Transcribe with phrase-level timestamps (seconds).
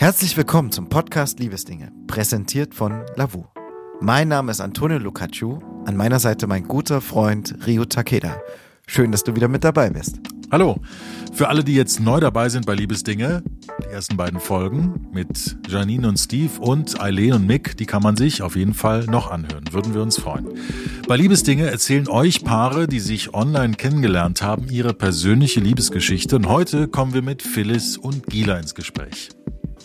[0.00, 3.46] Herzlich willkommen zum Podcast Liebesdinge, präsentiert von Lavu.
[4.00, 8.40] Mein Name ist Antonio Lucaccio, an meiner Seite mein guter Freund Ryu Takeda.
[8.86, 10.20] Schön, dass du wieder mit dabei bist.
[10.52, 10.76] Hallo.
[11.32, 13.42] Für alle, die jetzt neu dabei sind bei Liebesdinge,
[13.82, 18.16] die ersten beiden Folgen mit Janine und Steve und Eileen und Mick, die kann man
[18.16, 19.64] sich auf jeden Fall noch anhören.
[19.72, 20.46] Würden wir uns freuen.
[21.08, 26.36] Bei Liebesdinge erzählen euch Paare, die sich online kennengelernt haben, ihre persönliche Liebesgeschichte.
[26.36, 29.30] Und heute kommen wir mit Phyllis und Gila ins Gespräch.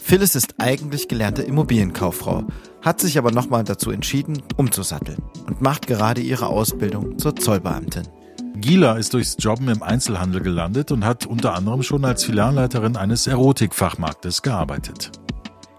[0.06, 2.44] Phyllis ist eigentlich gelernte Immobilienkauffrau,
[2.82, 8.10] hat sich aber nochmal dazu entschieden, umzusatteln und macht gerade ihre Ausbildung zur Zollbeamtin.
[8.58, 13.28] Gila ist durchs Jobben im Einzelhandel gelandet und hat unter anderem schon als Filialleiterin eines
[13.28, 15.10] Erotikfachmarktes gearbeitet.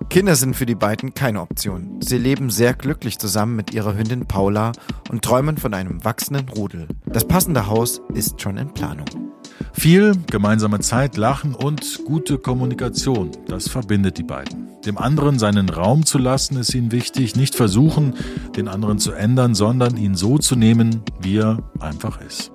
[0.09, 2.01] Kinder sind für die beiden keine Option.
[2.01, 4.73] Sie leben sehr glücklich zusammen mit ihrer Hündin Paula
[5.11, 6.89] und träumen von einem wachsenden Rudel.
[7.05, 9.34] Das passende Haus ist schon in Planung.
[9.73, 14.69] Viel gemeinsame Zeit, Lachen und gute Kommunikation, das verbindet die beiden.
[14.85, 17.37] Dem anderen seinen Raum zu lassen, ist ihnen wichtig.
[17.37, 18.15] Nicht versuchen,
[18.57, 22.53] den anderen zu ändern, sondern ihn so zu nehmen, wie er einfach ist.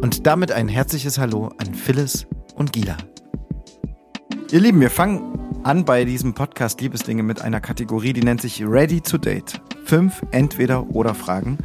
[0.00, 2.96] Und damit ein herzliches Hallo an Phyllis und Gila.
[4.50, 8.64] Ihr Lieben, wir fangen an bei diesem Podcast Liebesdinge mit einer Kategorie, die nennt sich
[8.64, 9.60] Ready to Date.
[9.84, 11.58] Fünf Entweder-oder Fragen.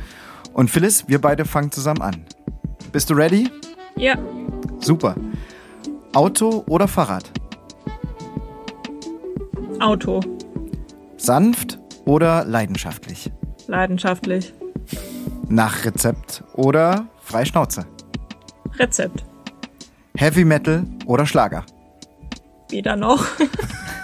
[0.54, 2.26] Und Phyllis, wir beide fangen zusammen an.
[2.92, 3.50] Bist du ready?
[3.98, 4.18] Ja.
[4.80, 5.16] Super.
[6.14, 7.32] Auto oder Fahrrad?
[9.80, 10.20] Auto.
[11.18, 13.32] Sanft oder leidenschaftlich?
[13.68, 14.54] Leidenschaftlich.
[15.48, 17.86] Nach Rezept oder Freischnauze?
[18.78, 19.26] Rezept.
[20.18, 21.64] Heavy Metal oder Schlager?
[22.70, 23.26] Weder noch.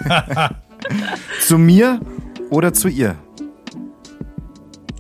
[1.42, 2.00] Zu mir
[2.50, 3.16] oder zu ihr?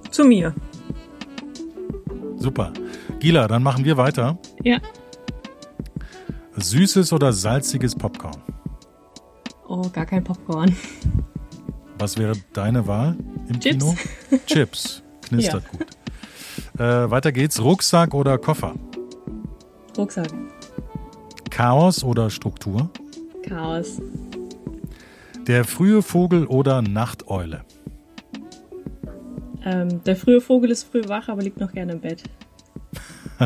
[0.09, 0.53] Zu mir.
[2.37, 2.71] Super.
[3.21, 4.39] Gila, dann machen wir weiter.
[4.63, 4.79] Ja.
[6.55, 8.41] Süßes oder salziges Popcorn?
[9.67, 10.75] Oh, gar kein Popcorn.
[11.99, 13.15] Was wäre deine Wahl
[13.47, 13.77] im Chips.
[13.77, 13.95] Kino?
[14.47, 15.03] Chips.
[15.21, 15.85] Knistert gut.
[16.79, 17.61] Äh, weiter geht's.
[17.61, 18.73] Rucksack oder Koffer?
[19.95, 20.33] Rucksack.
[21.51, 22.89] Chaos oder Struktur?
[23.47, 24.01] Chaos.
[25.45, 27.65] Der frühe Vogel oder Nachteule?
[29.63, 32.23] Ähm, der frühe Vogel ist früh wach, aber liegt noch gerne im Bett.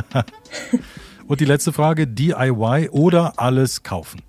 [1.27, 4.21] Und die letzte Frage, DIY oder alles kaufen?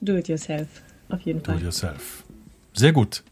[0.00, 0.68] Do it yourself.
[1.08, 1.58] Auf jeden Do Fall.
[1.58, 2.24] it yourself.
[2.72, 3.22] Sehr gut.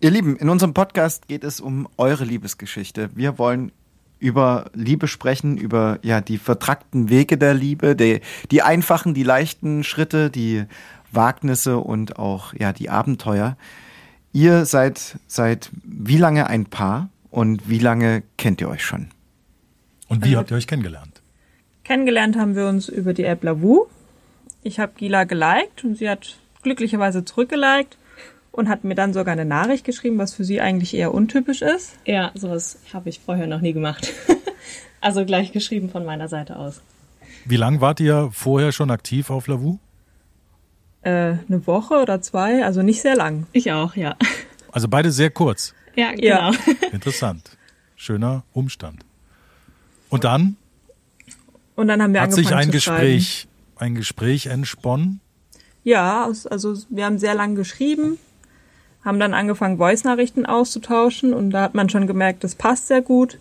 [0.00, 3.10] Ihr Lieben, in unserem Podcast geht es um eure Liebesgeschichte.
[3.14, 3.72] Wir wollen
[4.18, 9.84] über Liebe sprechen, über ja die vertrackten Wege der Liebe, die, die einfachen, die leichten
[9.84, 10.64] Schritte, die
[11.12, 13.56] Wagnisse und auch ja die Abenteuer.
[14.32, 19.08] Ihr seid seit wie lange ein Paar und wie lange kennt ihr euch schon?
[20.08, 20.30] Und Äh.
[20.30, 21.22] wie habt ihr euch kennengelernt?
[21.84, 23.86] Kennengelernt haben wir uns über die App Lavu.
[24.62, 27.96] Ich habe Gila geliked und sie hat glücklicherweise zurückgeliked
[28.50, 31.92] und hat mir dann sogar eine Nachricht geschrieben, was für sie eigentlich eher untypisch ist.
[32.04, 34.12] Ja, sowas habe ich vorher noch nie gemacht.
[35.00, 36.80] also gleich geschrieben von meiner Seite aus.
[37.44, 39.78] Wie lang wart ihr vorher schon aktiv auf Lavu?
[41.02, 41.10] Äh,
[41.48, 43.46] eine Woche oder zwei, also nicht sehr lang.
[43.52, 44.16] Ich auch, ja.
[44.72, 45.72] Also beide sehr kurz.
[45.94, 46.50] Ja, Ja.
[46.50, 46.60] genau.
[46.92, 47.56] Interessant.
[47.94, 49.04] Schöner Umstand.
[50.16, 50.56] Und dann
[51.76, 55.04] Und dann haben wir hat angefangen sich ein zu Gespräch, ein Gespräch entsponnen.
[55.04, 55.20] Schreiben.
[55.86, 58.18] Ja, also wir haben sehr lang geschrieben,
[59.04, 63.38] haben dann angefangen Voice-Nachrichten auszutauschen und da hat man schon gemerkt, das passt sehr gut.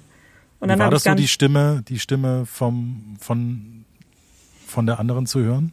[0.60, 3.84] Und dann war das so, die Stimme, die Stimme vom, von,
[4.68, 5.72] von der anderen zu hören?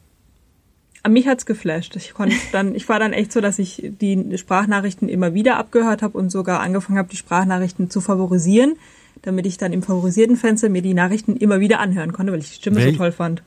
[1.02, 1.94] An mich hat's geflasht.
[1.96, 6.00] Ich konnte dann, ich war dann echt so, dass ich die Sprachnachrichten immer wieder abgehört
[6.00, 8.76] habe und sogar angefangen habe, die Sprachnachrichten zu favorisieren,
[9.22, 12.50] damit ich dann im favorisierten Fenster mir die Nachrichten immer wieder anhören konnte, weil ich
[12.50, 13.43] die Stimme Wel- so toll fand.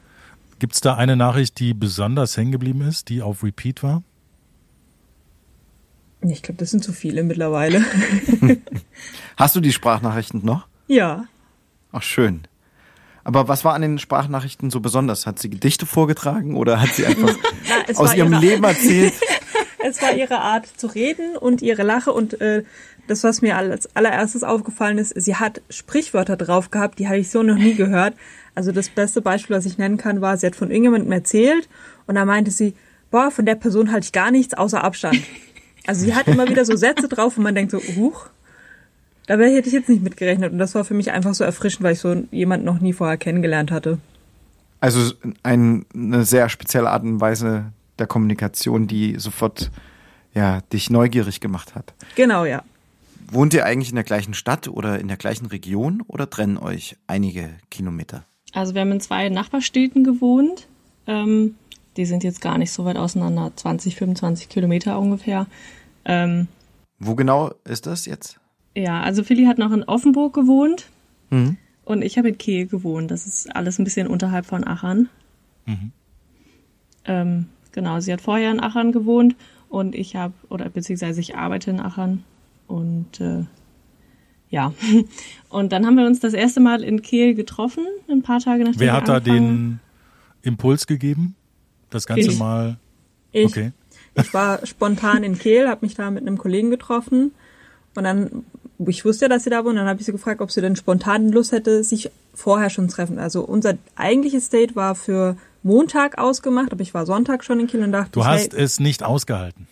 [0.60, 4.04] Gibt es da eine Nachricht, die besonders hängen geblieben ist, die auf Repeat war?
[6.22, 7.84] Ich glaube, das sind zu viele mittlerweile.
[9.38, 10.68] Hast du die Sprachnachrichten noch?
[10.88, 11.26] ja.
[11.92, 12.42] Ach schön.
[13.24, 15.26] Aber was war an den Sprachnachrichten so besonders?
[15.26, 17.34] Hat sie Gedichte vorgetragen oder hat sie einfach
[17.90, 19.14] Na, aus ihrem ihre- Leben erzählt?
[19.88, 22.64] Es war ihre Art zu reden und ihre Lache und äh,
[23.08, 27.30] das, was mir als allererstes aufgefallen ist, sie hat Sprichwörter drauf gehabt, die hatte ich
[27.30, 28.16] so noch nie gehört.
[28.56, 31.70] Also das beste Beispiel, was ich nennen kann, war, sie hat von irgendjemandem erzählt
[32.08, 32.74] und da meinte sie,
[33.12, 35.22] boah, von der Person halte ich gar nichts außer Abstand.
[35.88, 38.26] Also sie hat immer wieder so Sätze drauf und man denkt so, huch,
[39.28, 41.94] dabei hätte ich jetzt nicht mitgerechnet und das war für mich einfach so erfrischend, weil
[41.94, 44.00] ich so jemanden noch nie vorher kennengelernt hatte.
[44.80, 47.66] Also ein, eine sehr spezielle Art und Weise
[48.00, 49.72] der Kommunikation, die sofort
[50.34, 51.94] ja, dich neugierig gemacht hat.
[52.16, 52.64] Genau, ja.
[53.32, 56.98] Wohnt ihr eigentlich in der gleichen Stadt oder in der gleichen Region oder trennen euch
[57.08, 58.26] einige Kilometer?
[58.54, 60.68] Also wir haben in zwei Nachbarstädten gewohnt.
[61.08, 61.56] Ähm,
[61.98, 65.48] die sind jetzt gar nicht so weit auseinander, 20, 25 Kilometer ungefähr.
[66.04, 66.48] Ähm,
[67.00, 68.40] Wo genau ist das jetzt?
[68.76, 70.88] ja, also Philly hat noch in Offenburg gewohnt
[71.30, 71.58] Mhm.
[71.86, 73.10] und ich habe in Kehl gewohnt.
[73.10, 75.10] Das ist alles ein bisschen unterhalb von Aachen.
[77.06, 79.36] Ähm, genau, sie hat vorher in Aachen gewohnt
[79.70, 82.24] und ich habe, oder beziehungsweise ich arbeite in Aachen
[82.68, 83.44] und äh,
[84.50, 84.74] ja.
[85.50, 88.80] Und dann haben wir uns das erste Mal in Kehl getroffen, ein paar Tage nachdem
[88.80, 89.80] Wer hat da den
[90.42, 91.36] Impuls gegeben?
[91.90, 92.40] Das Ganze Ich.
[92.40, 92.78] mal.
[93.32, 93.72] Ich, Okay.
[94.16, 97.32] ich war spontan in Kehl, habe mich da mit einem Kollegen getroffen
[97.96, 98.46] und dann,
[98.80, 100.76] ich wusste ja, dass sie da wohnt, dann habe ich sie gefragt, ob sie denn
[100.76, 103.20] spontan Lust hätte, sich vorher schon zu treffen.
[103.20, 107.84] Also unser eigentliches Date war für Montag ausgemacht, aber ich war Sonntag schon in Kiel
[107.84, 109.68] und dachte, Du hast hey, es nicht ausgehalten.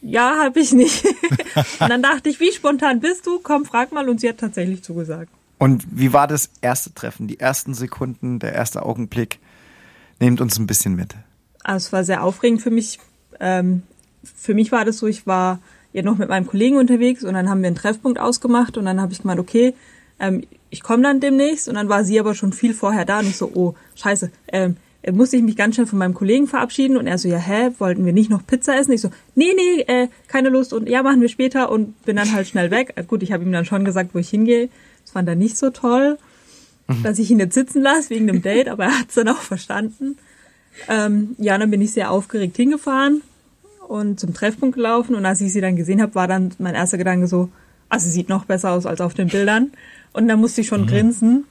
[0.00, 1.04] ja, habe ich nicht.
[1.80, 3.40] und dann dachte ich, wie spontan bist du?
[3.42, 5.30] Komm, frag mal und sie hat tatsächlich zugesagt.
[5.58, 9.40] Und wie war das erste Treffen, die ersten Sekunden, der erste Augenblick?
[10.20, 11.14] Nehmt uns ein bisschen mit.
[11.62, 12.98] Also es war sehr aufregend für mich.
[13.40, 13.82] Ähm,
[14.22, 15.58] für mich war das so, ich war
[15.92, 19.00] ja noch mit meinem Kollegen unterwegs und dann haben wir einen Treffpunkt ausgemacht und dann
[19.00, 19.74] habe ich gemeint, okay,
[20.20, 23.26] ähm, ich komme dann demnächst und dann war sie aber schon viel vorher da und
[23.26, 24.74] ich so, oh, scheiße, ähm, äh,
[25.12, 28.06] musste ich mich ganz schnell von meinem Kollegen verabschieden und er so, ja, hä, wollten
[28.06, 28.92] wir nicht noch Pizza essen?
[28.92, 32.32] Ich so, nee, nee, äh, keine Lust und ja, machen wir später und bin dann
[32.32, 32.92] halt schnell weg.
[32.96, 34.68] Äh, gut, ich habe ihm dann schon gesagt, wo ich hingehe.
[35.02, 36.18] Das fand er nicht so toll,
[37.02, 39.40] dass ich ihn jetzt sitzen lasse wegen dem Date, aber er hat es dann auch
[39.40, 40.16] verstanden.
[40.88, 43.22] Ähm, ja, dann bin ich sehr aufgeregt hingefahren
[43.86, 45.14] und zum Treffpunkt gelaufen.
[45.14, 47.50] Und als ich sie dann gesehen habe, war dann mein erster Gedanke so,
[47.88, 49.72] ah, sie sieht noch besser aus als auf den Bildern.
[50.12, 51.44] Und da musste ich schon grinsen.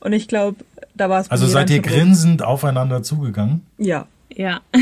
[0.00, 0.56] Und ich glaube,
[0.94, 3.66] da war es Also seid ihr grinsend aufeinander zugegangen?
[3.78, 4.06] Ja.
[4.34, 4.60] Ja.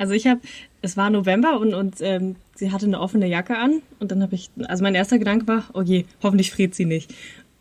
[0.00, 0.40] Also ich habe,
[0.80, 4.34] es war November und, und ähm, sie hatte eine offene Jacke an und dann habe
[4.36, 7.12] ich, also mein erster Gedanke war, oh je, hoffentlich friert sie nicht.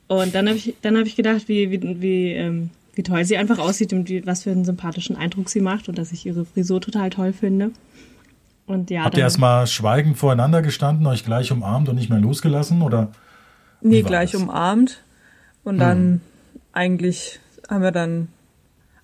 [0.08, 3.38] Und dann habe ich, dann habe ich gedacht, wie, wie, wie, ähm, wie toll sie
[3.38, 6.46] einfach aussieht und wie, was für einen sympathischen Eindruck sie macht und dass ich ihre
[6.46, 7.72] Frisur total toll finde.
[8.68, 12.82] Und ja, Habt ihr erstmal schweigend voreinander gestanden, euch gleich umarmt und nicht mehr losgelassen?
[12.82, 13.12] Oder?
[13.82, 14.42] Nee, gleich das?
[14.42, 15.02] umarmt.
[15.68, 16.22] Und dann
[16.72, 18.30] eigentlich haben wir dann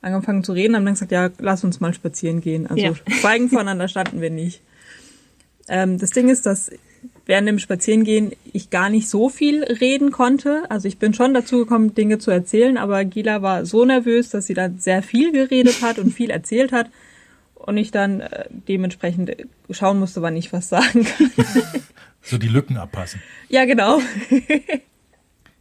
[0.02, 2.68] angefangen zu reden, haben dann gesagt, ja, lass uns mal spazieren gehen.
[2.68, 2.94] Also Ja.
[3.20, 4.62] schweigen voneinander standen wir nicht.
[5.68, 6.72] Ähm, das Ding ist, dass
[7.26, 10.64] während dem Spazierengehen ich gar nicht so viel reden konnte.
[10.70, 14.46] Also ich bin schon dazu gekommen, Dinge zu erzählen, aber Gila war so nervös, dass
[14.46, 16.90] sie dann sehr viel geredet hat und viel erzählt hat.
[17.56, 19.36] Und ich dann äh, dementsprechend
[19.70, 21.32] schauen musste, wann ich was sagen kann.
[22.26, 23.22] So die Lücken abpassen.
[23.50, 24.00] ja, genau.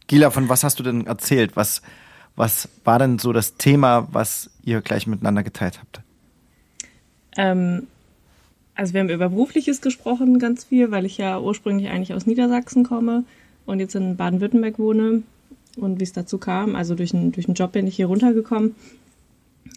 [0.07, 1.55] Gila, von was hast du denn erzählt?
[1.55, 1.81] Was,
[2.35, 6.01] was war denn so das Thema, was ihr gleich miteinander geteilt habt?
[7.37, 7.87] ähm,
[8.75, 12.83] also wir haben über Berufliches gesprochen ganz viel, weil ich ja ursprünglich eigentlich aus Niedersachsen
[12.83, 13.23] komme
[13.65, 15.23] und jetzt in Baden-Württemberg wohne
[15.77, 16.75] und wie es dazu kam.
[16.75, 18.75] Also durch einen, durch einen Job bin ich hier runtergekommen.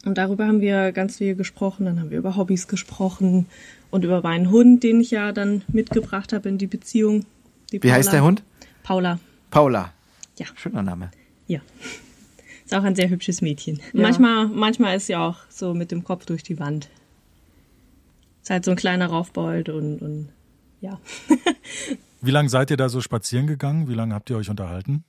[0.05, 1.85] Und darüber haben wir ganz viel gesprochen.
[1.85, 3.47] Dann haben wir über Hobbys gesprochen
[3.91, 7.27] und über meinen Hund, den ich ja dann mitgebracht habe in die Beziehung.
[7.73, 8.43] Die Wie heißt der Hund?
[8.83, 9.19] Paula.
[9.51, 9.93] Paula.
[10.37, 10.47] Ja.
[10.57, 11.11] Schöner Name.
[11.47, 11.61] Ja.
[12.65, 13.81] Ist auch ein sehr hübsches Mädchen.
[13.93, 16.89] Manchmal, manchmal ist sie auch so mit dem Kopf durch die Wand.
[18.43, 20.29] Ist halt so ein kleiner Raufbold und, und
[20.81, 21.01] ja.
[22.21, 23.89] Wie lange seid ihr da so spazieren gegangen?
[23.89, 25.05] Wie lange habt ihr euch unterhalten?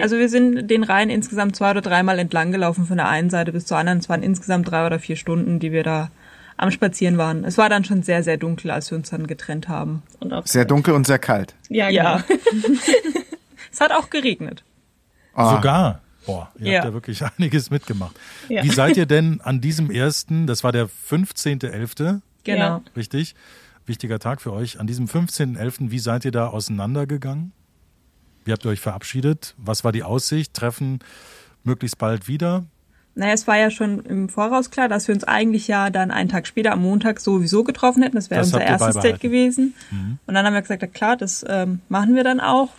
[0.00, 3.52] Also wir sind den Rhein insgesamt zwei oder dreimal entlang gelaufen von der einen Seite
[3.52, 3.98] bis zur anderen.
[3.98, 6.10] Es waren insgesamt drei oder vier Stunden, die wir da
[6.56, 7.44] am Spazieren waren.
[7.44, 10.02] Es war dann schon sehr, sehr dunkel, als wir uns dann getrennt haben.
[10.20, 11.54] Und auch, Sehr dunkel und sehr kalt.
[11.68, 12.24] Ja, Ja.
[13.72, 14.64] es hat auch geregnet.
[15.34, 16.00] Ah, Sogar.
[16.26, 16.78] Boah, ihr Ja.
[16.78, 18.14] habt ja wirklich einiges mitgemacht.
[18.48, 18.62] Ja.
[18.62, 22.82] Wie seid ihr denn an diesem ersten, das war der 15.11., Genau.
[22.96, 23.34] Richtig?
[23.86, 24.80] Wichtiger Tag für euch.
[24.80, 27.52] An diesem 15.11., wie seid ihr da auseinandergegangen?
[28.44, 29.54] Wie habt ihr euch verabschiedet?
[29.58, 30.54] Was war die Aussicht?
[30.54, 31.00] Treffen
[31.64, 32.64] möglichst bald wieder?
[33.14, 36.28] Naja, es war ja schon im Voraus klar, dass wir uns eigentlich ja dann einen
[36.30, 38.16] Tag später am Montag sowieso getroffen hätten.
[38.16, 38.96] Das wäre unser erstes.
[39.02, 39.74] Date gewesen.
[40.26, 42.70] Und dann haben wir gesagt, ja klar, das ähm, machen wir dann auch.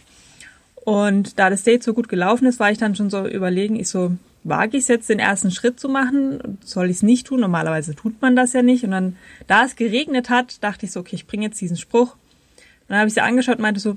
[0.84, 3.90] Und da das Date so gut gelaufen ist, war ich dann schon so überlegen, ich
[3.90, 4.12] so,
[4.44, 6.58] wage ich es jetzt, den ersten Schritt zu machen?
[6.64, 7.40] Soll ich es nicht tun?
[7.40, 8.84] Normalerweise tut man das ja nicht.
[8.84, 9.16] Und dann,
[9.48, 12.14] da es geregnet hat, dachte ich so, okay, ich bringe jetzt diesen Spruch.
[12.14, 13.92] Und dann habe ich sie angeschaut und meinte so,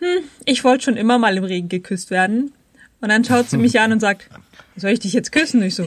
[0.00, 2.52] hm, ich wollte schon immer mal im Regen geküsst werden.
[3.00, 4.28] Und dann schaut sie mich an und sagt,
[4.76, 5.60] soll ich dich jetzt küssen?
[5.60, 5.86] Und ich so,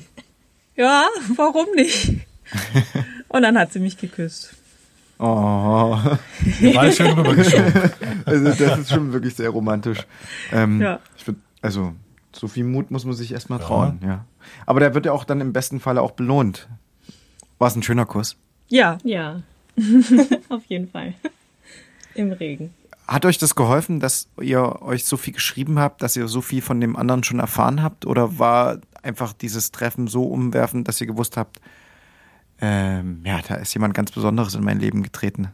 [0.75, 2.11] ja, warum nicht?
[3.27, 4.53] Und dann hat sie mich geküsst.
[5.19, 5.97] Oh,
[6.73, 7.73] Ball schön rübergeschoben.
[8.25, 9.99] also das ist schon wirklich sehr romantisch.
[10.51, 10.99] Ähm, Ja.
[11.17, 11.93] ich würd, also
[12.33, 14.25] so viel Mut muss man sich erstmal trauen, ja.
[14.65, 16.67] Aber der wird ja auch dann im besten Falle auch belohnt.
[17.59, 18.35] War es ein schöner Kuss?
[18.69, 19.41] Ja, Ja.
[20.49, 21.13] Auf jeden Fall.
[22.15, 22.73] Im Regen.
[23.07, 26.61] Hat euch das geholfen, dass ihr euch so viel geschrieben habt, dass ihr so viel
[26.61, 28.05] von dem anderen schon erfahren habt?
[28.05, 31.59] Oder war einfach dieses Treffen so umwerfen, dass ihr gewusst habt,
[32.65, 35.49] ähm, ja, da ist jemand ganz Besonderes in mein Leben getreten?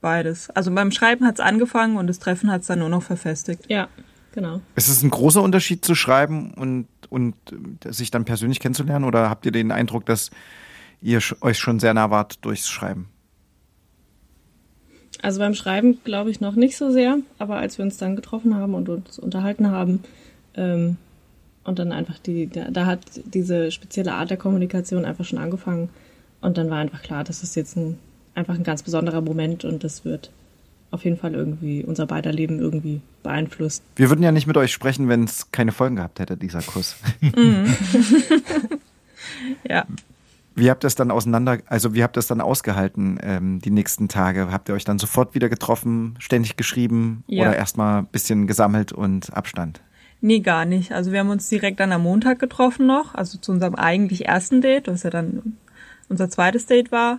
[0.00, 0.48] Beides.
[0.48, 3.66] Also beim Schreiben hat es angefangen und das Treffen hat es dann nur noch verfestigt.
[3.68, 3.88] Ja,
[4.32, 4.62] genau.
[4.74, 7.34] Ist es ein großer Unterschied zu schreiben und, und
[7.84, 10.30] äh, sich dann persönlich kennenzulernen oder habt ihr den Eindruck, dass
[11.02, 13.10] ihr euch schon sehr nah wart durchs Schreiben?
[15.20, 18.54] Also beim Schreiben glaube ich noch nicht so sehr, aber als wir uns dann getroffen
[18.54, 20.02] haben und uns unterhalten haben
[20.54, 20.96] ähm,
[21.62, 25.90] und dann einfach die, da, da, hat diese spezielle Art der Kommunikation einfach schon angefangen
[26.44, 27.98] und dann war einfach klar, das ist jetzt ein,
[28.34, 30.30] einfach ein ganz besonderer Moment und das wird
[30.90, 33.82] auf jeden Fall irgendwie unser beider Leben irgendwie beeinflusst.
[33.96, 36.96] Wir würden ja nicht mit euch sprechen, wenn es keine Folgen gehabt hätte, dieser Kuss.
[39.68, 39.86] ja.
[40.54, 43.70] Wie habt ihr es dann auseinander, also wie habt ihr es dann ausgehalten, ähm, die
[43.70, 44.52] nächsten Tage?
[44.52, 47.42] Habt ihr euch dann sofort wieder getroffen, ständig geschrieben ja.
[47.42, 49.80] oder erstmal ein bisschen gesammelt und Abstand?
[50.20, 50.92] Nee, gar nicht.
[50.92, 54.60] Also wir haben uns direkt dann am Montag getroffen noch, also zu unserem eigentlich ersten
[54.60, 55.56] Date, was ja dann
[56.08, 57.18] unser zweites Date war.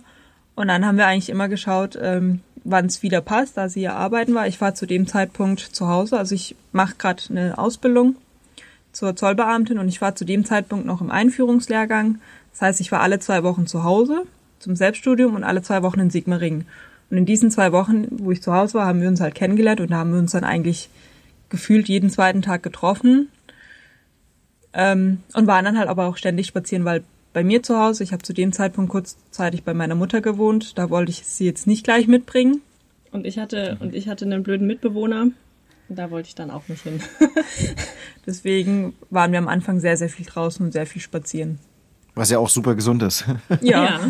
[0.54, 3.94] Und dann haben wir eigentlich immer geschaut, ähm, wann es wieder passt, da sie ja
[3.94, 4.46] arbeiten war.
[4.46, 8.16] Ich war zu dem Zeitpunkt zu Hause, also ich mache gerade eine Ausbildung
[8.92, 12.18] zur Zollbeamtin und ich war zu dem Zeitpunkt noch im Einführungslehrgang.
[12.52, 14.22] Das heißt, ich war alle zwei Wochen zu Hause
[14.58, 16.66] zum Selbststudium und alle zwei Wochen in Sigmaringen.
[17.10, 19.80] Und in diesen zwei Wochen, wo ich zu Hause war, haben wir uns halt kennengelernt
[19.80, 20.88] und da haben wir uns dann eigentlich
[21.50, 23.28] gefühlt jeden zweiten Tag getroffen
[24.72, 27.04] ähm, und waren dann halt aber auch ständig spazieren, weil
[27.36, 30.88] bei mir zu Hause, ich habe zu dem Zeitpunkt kurzzeitig bei meiner Mutter gewohnt, da
[30.88, 32.62] wollte ich sie jetzt nicht gleich mitbringen.
[33.12, 35.26] Und ich hatte und ich hatte einen blöden Mitbewohner,
[35.90, 36.98] da wollte ich dann auch nicht hin.
[38.26, 41.58] Deswegen waren wir am Anfang sehr, sehr viel draußen und sehr viel spazieren.
[42.14, 43.26] Was ja auch super gesund ist.
[43.60, 43.84] Ja.
[43.84, 44.00] ja.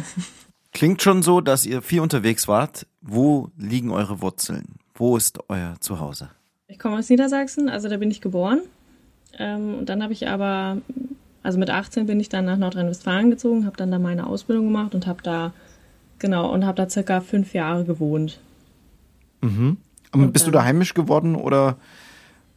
[0.73, 2.87] Klingt schon so, dass ihr viel unterwegs wart.
[3.03, 4.77] Wo liegen eure Wurzeln?
[4.95, 6.31] Wo ist euer Zuhause?
[6.69, 8.61] Ich komme aus Niedersachsen, also da bin ich geboren.
[9.37, 10.77] Ähm, und dann habe ich aber,
[11.47, 14.97] also mit 18 bin ich dann nach Nordrhein-Westfalen gezogen, habe dann da meine Ausbildung gemacht
[14.97, 15.53] und habe da,
[16.19, 18.41] genau, und habe da circa fünf Jahre gewohnt.
[19.43, 19.77] Mhm.
[20.11, 21.77] Und bist dann, du da heimisch geworden oder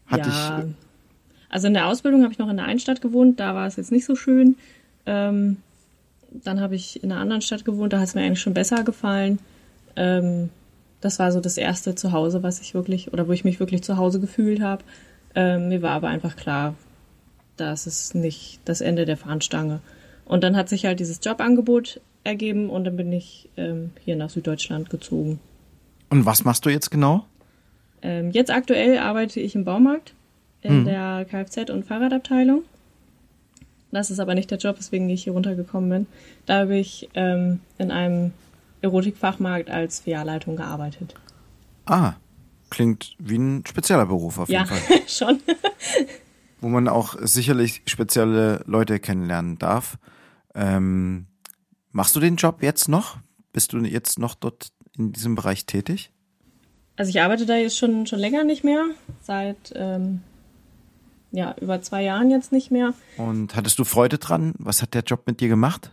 [0.07, 0.75] hatte ja, ich.
[1.49, 3.75] Also in der Ausbildung habe ich noch in der einen Stadt gewohnt, da war es
[3.75, 4.55] jetzt nicht so schön.
[5.05, 5.57] Ähm,
[6.31, 8.83] dann habe ich in einer anderen Stadt gewohnt, da hat es mir eigentlich schon besser
[8.83, 9.37] gefallen.
[9.97, 10.49] Ähm,
[10.99, 13.97] das war so das erste Zuhause, was ich wirklich, oder wo ich mich wirklich zu
[13.97, 14.83] Hause gefühlt habe.
[15.35, 16.73] Ähm, mir war aber einfach klar,
[17.59, 19.81] das ist nicht das Ende der Fahnenstange.
[20.25, 24.29] Und dann hat sich halt dieses Jobangebot ergeben und dann bin ich ähm, hier nach
[24.29, 25.39] Süddeutschland gezogen.
[26.09, 27.25] Und was machst du jetzt genau?
[28.01, 30.13] Ähm, jetzt aktuell arbeite ich im Baumarkt
[30.61, 30.85] in hm.
[30.85, 32.63] der Kfz- und Fahrradabteilung.
[33.91, 36.07] Das ist aber nicht der Job, weswegen ich hier runtergekommen bin.
[36.45, 38.31] Da habe ich ähm, in einem
[38.81, 41.15] Erotikfachmarkt als Filialleitung gearbeitet.
[41.85, 42.13] Ah,
[42.69, 44.79] klingt wie ein spezieller Beruf auf jeden ja, Fall.
[44.89, 45.39] Ja, schon.
[46.61, 49.97] Wo man auch sicherlich spezielle Leute kennenlernen darf.
[50.55, 51.27] Ähm,
[51.91, 53.17] machst du den Job jetzt noch?
[53.53, 56.11] Bist du jetzt noch dort in diesem Bereich tätig?
[56.97, 58.85] Also ich arbeite da jetzt schon, schon länger nicht mehr,
[59.21, 60.21] seit ähm,
[61.31, 62.93] ja, über zwei Jahren jetzt nicht mehr.
[63.17, 64.53] Und hattest du Freude dran?
[64.57, 65.91] Was hat der Job mit dir gemacht?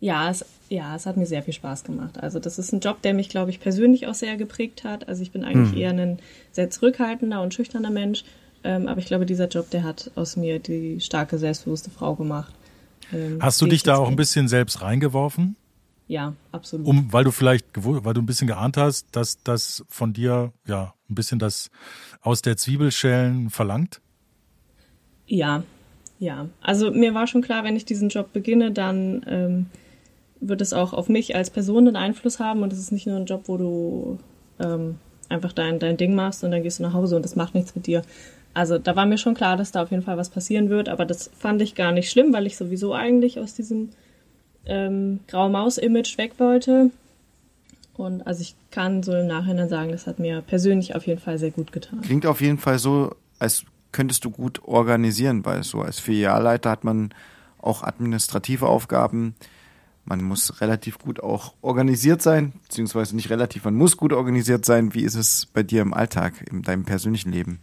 [0.00, 2.22] Ja, es, ja, es hat mir sehr viel Spaß gemacht.
[2.22, 5.08] Also das ist ein Job, der mich, glaube ich, persönlich auch sehr geprägt hat.
[5.08, 5.78] Also ich bin eigentlich hm.
[5.78, 6.18] eher ein
[6.52, 8.24] sehr zurückhaltender und schüchterner Mensch.
[8.64, 12.52] Ähm, aber ich glaube, dieser Job, der hat aus mir die starke, selbstbewusste Frau gemacht.
[13.12, 15.56] Ähm, Hast du dich da auch ein bisschen selbst reingeworfen?
[16.08, 16.86] Ja, absolut.
[16.86, 20.94] Um, weil du vielleicht, weil du ein bisschen geahnt hast, dass das von dir ja
[21.08, 21.70] ein bisschen das
[22.20, 24.00] aus der Zwiebelschellen verlangt?
[25.26, 25.62] Ja,
[26.18, 26.48] ja.
[26.60, 29.66] Also mir war schon klar, wenn ich diesen Job beginne, dann ähm,
[30.40, 33.16] wird es auch auf mich als Person einen Einfluss haben und es ist nicht nur
[33.16, 34.18] ein Job, wo du
[34.58, 34.96] ähm,
[35.28, 37.74] einfach dein, dein Ding machst und dann gehst du nach Hause und das macht nichts
[37.74, 38.02] mit dir.
[38.54, 41.04] Also da war mir schon klar, dass da auf jeden Fall was passieren wird, aber
[41.04, 43.90] das fand ich gar nicht schlimm, weil ich sowieso eigentlich aus diesem
[44.64, 46.90] ähm, Graue Maus-Image weg wollte.
[47.96, 51.38] Und also ich kann so im Nachhinein sagen, das hat mir persönlich auf jeden Fall
[51.38, 52.00] sehr gut getan.
[52.02, 56.84] Klingt auf jeden Fall so, als könntest du gut organisieren, weil so als Filialleiter hat
[56.84, 57.14] man
[57.60, 59.34] auch administrative Aufgaben.
[60.04, 64.92] Man muss relativ gut auch organisiert sein, beziehungsweise nicht relativ, man muss gut organisiert sein.
[64.94, 67.60] Wie ist es bei dir im Alltag, in deinem persönlichen Leben?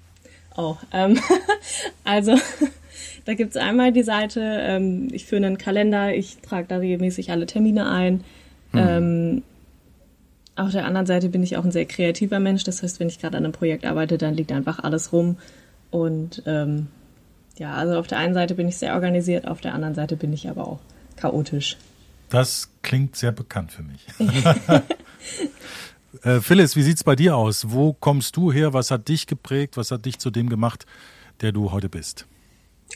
[0.56, 1.20] Oh, ähm,
[2.04, 2.36] also
[3.26, 7.32] da gibt es einmal die Seite, ähm, ich führe einen Kalender, ich trage da regelmäßig
[7.32, 8.24] alle Termine ein.
[8.72, 8.80] Hm.
[8.80, 9.44] Ähm,
[10.56, 12.64] auf der anderen Seite bin ich auch ein sehr kreativer Mensch.
[12.64, 15.38] Das heißt, wenn ich gerade an einem Projekt arbeite, dann liegt einfach alles rum.
[15.90, 16.88] Und ähm,
[17.58, 20.34] ja, also auf der einen Seite bin ich sehr organisiert, auf der anderen Seite bin
[20.34, 20.80] ich aber auch
[21.16, 21.78] chaotisch.
[22.30, 24.06] Das klingt sehr bekannt für mich.
[26.24, 27.72] äh, Phyllis, wie sieht es bei dir aus?
[27.72, 28.74] Wo kommst du her?
[28.74, 29.78] Was hat dich geprägt?
[29.78, 30.86] Was hat dich zu dem gemacht,
[31.42, 32.26] der du heute bist?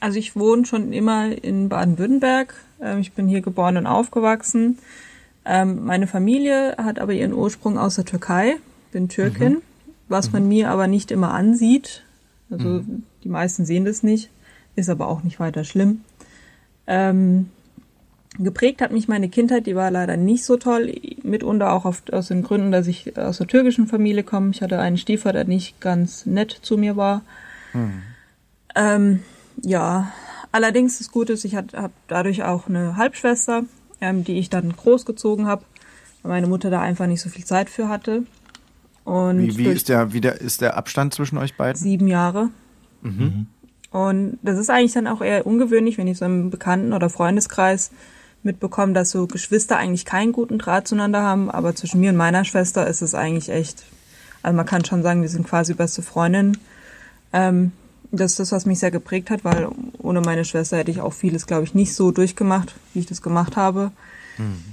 [0.01, 2.53] Also ich wohne schon immer in Baden-Württemberg.
[2.81, 4.79] Ähm, ich bin hier geboren und aufgewachsen.
[5.45, 8.57] Ähm, meine Familie hat aber ihren Ursprung aus der Türkei.
[8.91, 9.61] Bin Türkin, mhm.
[10.07, 12.03] was man mir aber nicht immer ansieht.
[12.49, 13.03] Also mhm.
[13.23, 14.29] die meisten sehen das nicht,
[14.75, 16.01] ist aber auch nicht weiter schlimm.
[16.87, 17.49] Ähm,
[18.37, 22.27] geprägt hat mich meine Kindheit, die war leider nicht so toll, mitunter auch auf, aus
[22.27, 24.51] den Gründen, dass ich aus der türkischen Familie komme.
[24.51, 27.21] Ich hatte einen Stiefvater, der nicht ganz nett zu mir war.
[27.73, 28.01] Mhm.
[28.75, 29.19] Ähm,
[29.61, 30.11] ja,
[30.51, 33.63] allerdings das Gute ist, ich habe dadurch auch eine Halbschwester,
[34.01, 35.63] ähm, die ich dann großgezogen habe,
[36.23, 38.23] weil meine Mutter da einfach nicht so viel Zeit für hatte.
[39.05, 41.79] Und wie, wie ist, der, wie der, ist der Abstand zwischen euch beiden?
[41.79, 42.49] Sieben Jahre.
[43.01, 43.47] Mhm.
[43.91, 47.91] Und das ist eigentlich dann auch eher ungewöhnlich, wenn ich so im Bekannten- oder Freundeskreis
[48.45, 52.45] mitbekomme, dass so Geschwister eigentlich keinen guten Draht zueinander haben, aber zwischen mir und meiner
[52.45, 53.83] Schwester ist es eigentlich echt,
[54.43, 56.57] also man kann schon sagen, wir sind quasi beste Freundinnen.
[57.33, 57.71] Ähm,
[58.11, 61.13] das ist das, was mich sehr geprägt hat, weil ohne meine Schwester hätte ich auch
[61.13, 63.91] vieles, glaube ich, nicht so durchgemacht, wie ich das gemacht habe.
[64.37, 64.63] Mhm.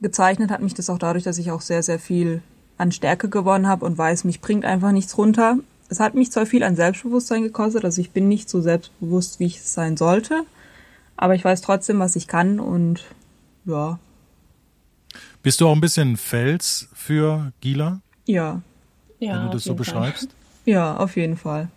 [0.00, 2.42] Gezeichnet hat mich das auch dadurch, dass ich auch sehr, sehr viel
[2.78, 5.58] an Stärke gewonnen habe und weiß, mich bringt einfach nichts runter.
[5.88, 9.46] Es hat mich zwar viel an Selbstbewusstsein gekostet, also ich bin nicht so selbstbewusst, wie
[9.46, 10.44] ich es sein sollte,
[11.16, 13.04] aber ich weiß trotzdem, was ich kann und
[13.64, 13.98] ja.
[15.42, 18.00] Bist du auch ein bisschen Fels für Gila?
[18.26, 18.62] Ja.
[19.18, 20.28] ja Wenn du das so beschreibst?
[20.30, 20.72] Fall.
[20.72, 21.68] Ja, auf jeden Fall.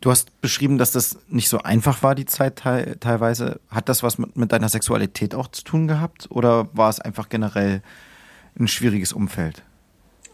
[0.00, 3.60] Du hast beschrieben, dass das nicht so einfach war, die Zeit teilweise.
[3.70, 6.28] Hat das was mit, mit deiner Sexualität auch zu tun gehabt?
[6.30, 7.82] Oder war es einfach generell
[8.58, 9.62] ein schwieriges Umfeld?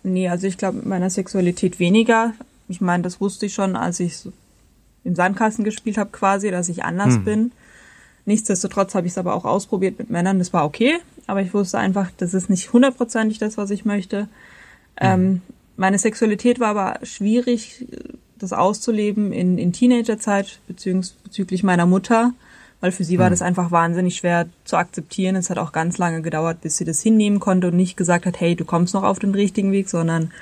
[0.02, 2.34] Nee, also ich glaube mit meiner Sexualität weniger.
[2.68, 4.28] Ich meine, das wusste ich schon, als ich
[5.04, 7.24] im Sandkasten gespielt habe quasi, dass ich anders hm.
[7.24, 7.52] bin.
[8.24, 10.38] Nichtsdestotrotz habe ich es aber auch ausprobiert mit Männern.
[10.38, 14.28] Das war okay, aber ich wusste einfach, das ist nicht hundertprozentig das, was ich möchte.
[14.96, 15.08] Hm.
[15.10, 15.42] Ähm,
[15.76, 17.86] meine Sexualität war aber schwierig
[18.38, 22.32] das auszuleben in, in Teenagerzeit bezüglich meiner Mutter,
[22.80, 23.32] weil für sie war mhm.
[23.32, 25.36] das einfach wahnsinnig schwer zu akzeptieren.
[25.36, 28.40] Es hat auch ganz lange gedauert, bis sie das hinnehmen konnte und nicht gesagt hat,
[28.40, 30.32] hey, du kommst noch auf den richtigen Weg, sondern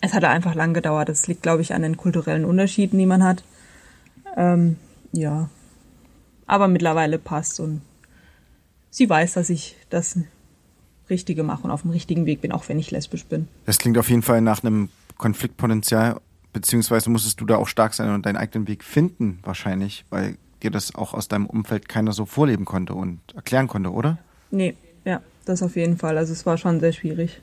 [0.00, 1.08] es hat einfach lang gedauert.
[1.08, 3.44] Das liegt, glaube ich, an den kulturellen Unterschieden, die man hat.
[4.36, 4.76] Ähm,
[5.12, 5.48] ja.
[6.46, 7.82] Aber mittlerweile passt und
[8.90, 10.18] sie weiß, dass ich das
[11.10, 13.48] Richtige mache und auf dem richtigen Weg bin, auch wenn ich lesbisch bin.
[13.64, 16.20] Das klingt auf jeden Fall nach einem Konfliktpotenzial
[16.56, 20.70] beziehungsweise musstest du da auch stark sein und deinen eigenen Weg finden, wahrscheinlich, weil dir
[20.70, 24.16] das auch aus deinem Umfeld keiner so vorleben konnte und erklären konnte, oder?
[24.50, 26.16] Nee, ja, das auf jeden Fall.
[26.16, 27.42] Also es war schon sehr schwierig.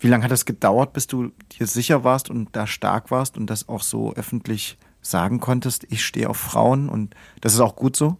[0.00, 3.48] Wie lange hat es gedauert, bis du dir sicher warst und da stark warst und
[3.48, 4.76] das auch so öffentlich
[5.10, 8.16] sagen konntest, ich stehe auf Frauen und das ist auch gut so?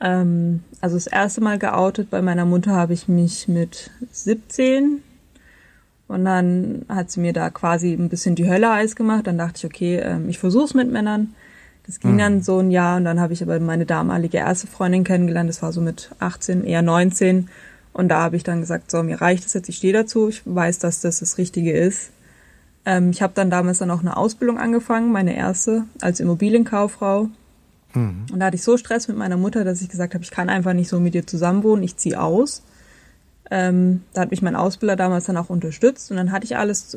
[0.00, 5.02] Ähm, also das erste Mal geoutet bei meiner Mutter habe ich mich mit 17
[6.08, 9.26] und dann hat sie mir da quasi ein bisschen die Hölle heiß gemacht.
[9.26, 11.34] Dann dachte ich, okay, ähm, ich versuch's mit Männern.
[11.86, 12.18] Das ging mhm.
[12.18, 15.48] dann so ein Jahr und dann habe ich aber meine damalige erste Freundin kennengelernt.
[15.48, 17.48] Das war so mit 18, eher 19.
[17.92, 20.28] Und da habe ich dann gesagt, so, mir reicht es jetzt, ich stehe dazu.
[20.28, 22.10] Ich weiß, dass das das Richtige ist.
[22.88, 27.28] Ähm, ich habe dann damals dann auch eine Ausbildung angefangen, meine erste, als Immobilienkauffrau.
[27.92, 28.26] Mhm.
[28.32, 30.48] Und da hatte ich so Stress mit meiner Mutter, dass ich gesagt habe, ich kann
[30.48, 32.62] einfach nicht so mit dir zusammenwohnen, ich ziehe aus.
[33.50, 36.96] Ähm, da hat mich mein Ausbilder damals dann auch unterstützt und dann hatte ich alles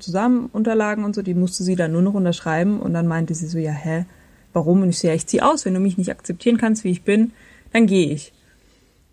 [0.00, 3.46] zusammen, Unterlagen und so, die musste sie dann nur noch unterschreiben und dann meinte sie
[3.46, 4.06] so, ja, hä,
[4.52, 4.82] warum?
[4.82, 7.02] Und ich so, ja, ich zieh aus, wenn du mich nicht akzeptieren kannst, wie ich
[7.02, 7.32] bin,
[7.72, 8.32] dann gehe ich.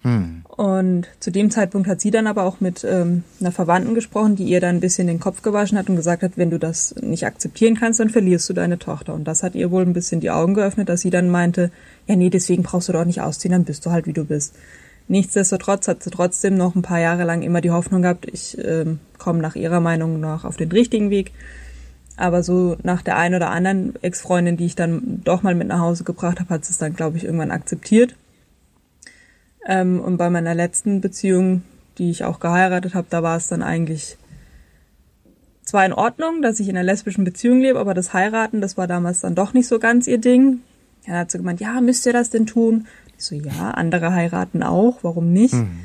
[0.08, 0.44] Hm.
[0.48, 4.46] Und zu dem Zeitpunkt hat sie dann aber auch mit ähm, einer Verwandten gesprochen, die
[4.46, 7.26] ihr dann ein bisschen den Kopf gewaschen hat und gesagt hat, wenn du das nicht
[7.26, 9.14] akzeptieren kannst, dann verlierst du deine Tochter.
[9.14, 11.72] Und das hat ihr wohl ein bisschen die Augen geöffnet, dass sie dann meinte,
[12.08, 14.56] ja, nee, deswegen brauchst du doch nicht ausziehen, dann bist du halt, wie du bist.
[15.10, 19.00] Nichtsdestotrotz hat sie trotzdem noch ein paar Jahre lang immer die Hoffnung gehabt, ich ähm,
[19.18, 21.34] komme nach ihrer Meinung nach auf den richtigen Weg.
[22.16, 25.80] Aber so nach der einen oder anderen Ex-Freundin, die ich dann doch mal mit nach
[25.80, 28.16] Hause gebracht habe, hat sie es dann, glaube ich, irgendwann akzeptiert.
[29.68, 31.62] Ähm, und bei meiner letzten Beziehung,
[31.98, 34.18] die ich auch geheiratet habe, da war es dann eigentlich
[35.64, 38.88] zwar in Ordnung, dass ich in einer lesbischen Beziehung lebe, aber das Heiraten, das war
[38.88, 40.62] damals dann doch nicht so ganz ihr Ding.
[41.06, 42.88] Er hat so gemeint, ja, müsst ihr das denn tun?
[43.18, 45.54] Ich so, ja, andere heiraten auch, warum nicht?
[45.54, 45.80] Mhm.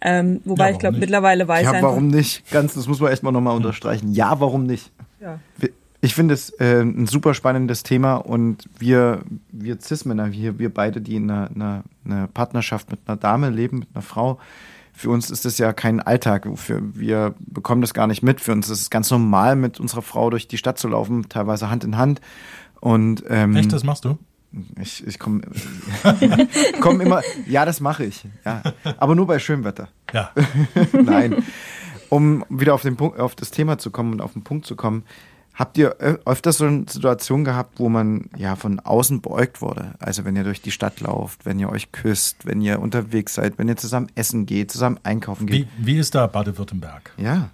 [0.00, 1.88] Ähm, wobei ja, ich glaube, mittlerweile weiß ja, einfach.
[1.88, 2.48] warum nicht?
[2.50, 4.12] Ganz, das muss man erstmal nochmal unterstreichen.
[4.12, 4.92] Ja, warum nicht?
[5.20, 5.40] Ja.
[6.00, 11.00] Ich finde es äh, ein super spannendes Thema und wir, wir Cis-Männer, wir, wir beide,
[11.00, 14.38] die in einer, einer, einer Partnerschaft mit einer Dame leben, mit einer Frau,
[14.96, 16.48] für uns ist das ja kein Alltag.
[16.54, 18.40] Für, wir bekommen das gar nicht mit.
[18.40, 21.68] Für uns ist es ganz normal, mit unserer Frau durch die Stadt zu laufen, teilweise
[21.68, 22.22] Hand in Hand.
[22.80, 24.16] Und, ähm, Echt, das machst du?
[24.80, 25.42] Ich, ich komme
[26.80, 28.24] komm immer, ja, das mache ich.
[28.46, 28.62] Ja.
[28.96, 29.88] Aber nur bei schönem Wetter.
[30.14, 30.30] Ja.
[30.92, 31.44] Nein.
[32.08, 34.76] Um wieder auf, den Punkt, auf das Thema zu kommen und auf den Punkt zu
[34.76, 35.04] kommen,
[35.56, 39.94] Habt ihr öfters so eine Situation gehabt, wo man ja von außen beäugt wurde?
[39.98, 43.56] Also wenn ihr durch die Stadt lauft, wenn ihr euch küsst, wenn ihr unterwegs seid,
[43.56, 45.66] wenn ihr zusammen essen geht, zusammen einkaufen geht.
[45.78, 47.12] Wie, wie ist da Baden-Württemberg?
[47.16, 47.50] Ja.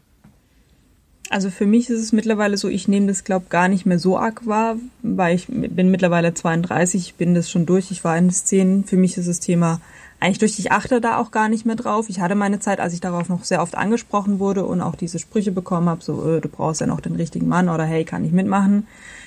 [1.30, 4.18] Also für mich ist es mittlerweile so, ich nehme das, glaube gar nicht mehr so
[4.18, 8.32] arg wahr, weil ich bin mittlerweile 32, ich bin das schon durch, ich war in
[8.32, 8.82] Szenen.
[8.82, 9.80] Für mich ist das Thema
[10.22, 12.08] eigentlich durch, ich achte da auch gar nicht mehr drauf.
[12.08, 15.18] Ich hatte meine Zeit, als ich darauf noch sehr oft angesprochen wurde und auch diese
[15.18, 18.24] Sprüche bekommen habe, so, äh, du brauchst ja noch den richtigen Mann oder hey, kann
[18.24, 18.86] ich mitmachen.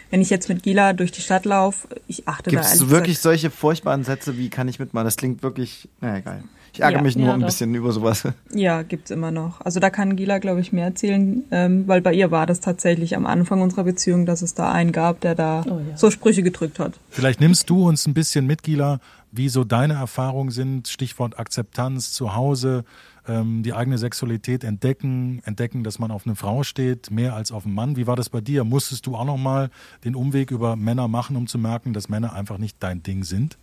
[0.10, 2.90] Wenn ich jetzt mit Gila durch die Stadt laufe, ich achte Gibt's da Gibt es
[2.90, 5.06] wirklich solche furchtbaren Sätze wie kann ich mitmachen?
[5.06, 6.44] Das klingt wirklich, naja, geil.
[6.72, 7.48] Ich ärgere ja, mich nur ja, ein doch.
[7.48, 8.24] bisschen über sowas.
[8.54, 9.62] Ja, gibt's immer noch.
[9.62, 13.16] Also da kann Gila, glaube ich, mehr erzählen, ähm, weil bei ihr war das tatsächlich
[13.16, 15.98] am Anfang unserer Beziehung, dass es da einen gab, der da oh, ja.
[15.98, 17.00] so Sprüche gedrückt hat.
[17.10, 19.00] Vielleicht nimmst du uns ein bisschen mit, Gila,
[19.38, 22.84] wie so deine Erfahrungen sind, Stichwort Akzeptanz zu Hause,
[23.28, 27.66] ähm, die eigene Sexualität entdecken, entdecken, dass man auf eine Frau steht, mehr als auf
[27.66, 27.96] einen Mann.
[27.96, 28.64] Wie war das bei dir?
[28.64, 29.70] Musstest du auch nochmal
[30.04, 33.58] den Umweg über Männer machen, um zu merken, dass Männer einfach nicht dein Ding sind?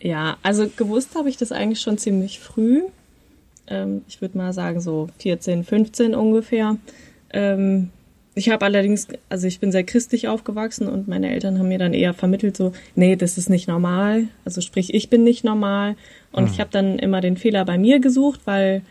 [0.00, 2.82] Ja, also gewusst habe ich das eigentlich schon ziemlich früh.
[3.68, 6.76] Ähm, ich würde mal sagen so 14, 15 ungefähr.
[7.30, 7.90] Ähm,
[8.34, 11.92] ich habe allerdings, also ich bin sehr christlich aufgewachsen und meine Eltern haben mir dann
[11.92, 14.28] eher vermittelt so, nee, das ist nicht normal.
[14.44, 15.96] Also sprich, ich bin nicht normal.
[16.32, 16.50] Und mhm.
[16.50, 18.82] ich habe dann immer den Fehler bei mir gesucht, weil,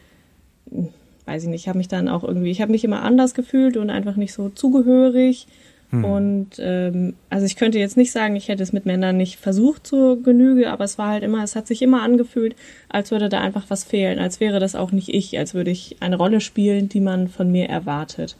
[1.25, 3.77] weiß ich nicht, ich habe mich dann auch irgendwie, ich habe mich immer anders gefühlt
[3.77, 5.47] und einfach nicht so zugehörig.
[5.89, 6.05] Hm.
[6.05, 9.85] Und ähm, also ich könnte jetzt nicht sagen, ich hätte es mit Männern nicht versucht
[9.85, 12.55] zur Genüge, aber es war halt immer, es hat sich immer angefühlt,
[12.89, 15.97] als würde da einfach was fehlen, als wäre das auch nicht ich, als würde ich
[15.99, 18.37] eine Rolle spielen, die man von mir erwartet.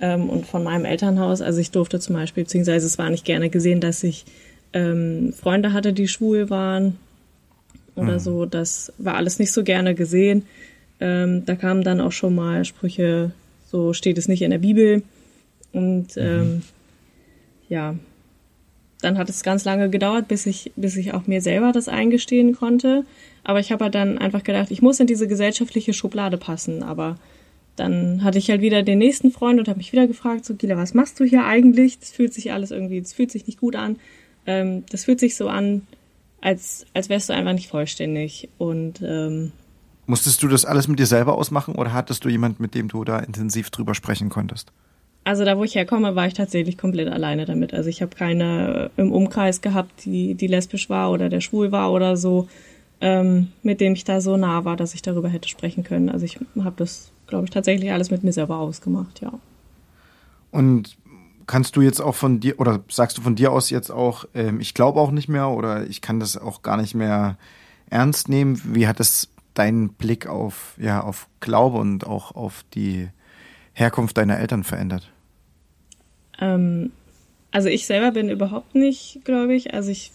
[0.00, 3.50] Ähm, und von meinem Elternhaus, also ich durfte zum Beispiel, beziehungsweise es war nicht gerne
[3.50, 4.24] gesehen, dass ich
[4.72, 6.98] ähm, Freunde hatte, die schwul waren
[7.96, 8.18] oder hm.
[8.18, 8.46] so.
[8.46, 10.44] Das war alles nicht so gerne gesehen.
[11.00, 13.32] Ähm, da kamen dann auch schon mal Sprüche,
[13.70, 15.02] so steht es nicht in der Bibel.
[15.72, 16.22] Und mhm.
[16.22, 16.62] ähm,
[17.68, 17.94] ja,
[19.00, 22.54] dann hat es ganz lange gedauert, bis ich, bis ich auch mir selber das eingestehen
[22.54, 23.04] konnte.
[23.44, 26.82] Aber ich habe halt dann einfach gedacht, ich muss in diese gesellschaftliche Schublade passen.
[26.82, 27.16] Aber
[27.76, 30.76] dann hatte ich halt wieder den nächsten Freund und habe mich wieder gefragt, so Gila,
[30.76, 31.98] was machst du hier eigentlich?
[31.98, 33.96] Das fühlt sich alles irgendwie, das fühlt sich nicht gut an.
[34.46, 35.86] Ähm, das fühlt sich so an,
[36.40, 38.48] als, als wärst du einfach nicht vollständig.
[38.58, 39.52] Und ähm,
[40.06, 43.04] Musstest du das alles mit dir selber ausmachen oder hattest du jemand, mit dem du
[43.04, 44.72] da intensiv drüber sprechen konntest?
[45.22, 47.74] Also da, wo ich herkomme, war ich tatsächlich komplett alleine damit.
[47.74, 51.92] Also ich habe keine im Umkreis gehabt, die, die lesbisch war oder der schwul war
[51.92, 52.48] oder so,
[53.00, 56.08] ähm, mit dem ich da so nah war, dass ich darüber hätte sprechen können.
[56.08, 59.32] Also ich habe das, glaube ich, tatsächlich alles mit mir selber ausgemacht, ja.
[60.50, 60.98] Und
[61.46, 64.60] kannst du jetzt auch von dir, oder sagst du von dir aus jetzt auch, ähm,
[64.60, 67.38] ich glaube auch nicht mehr oder ich kann das auch gar nicht mehr
[67.88, 68.60] ernst nehmen?
[68.64, 73.08] Wie hat das deinen Blick auf, ja, auf Glaube und auch auf die
[73.72, 75.10] Herkunft deiner Eltern verändert?
[76.38, 76.92] Ähm,
[77.50, 79.74] also ich selber bin überhaupt nicht, glaube ich.
[79.74, 80.12] Also ich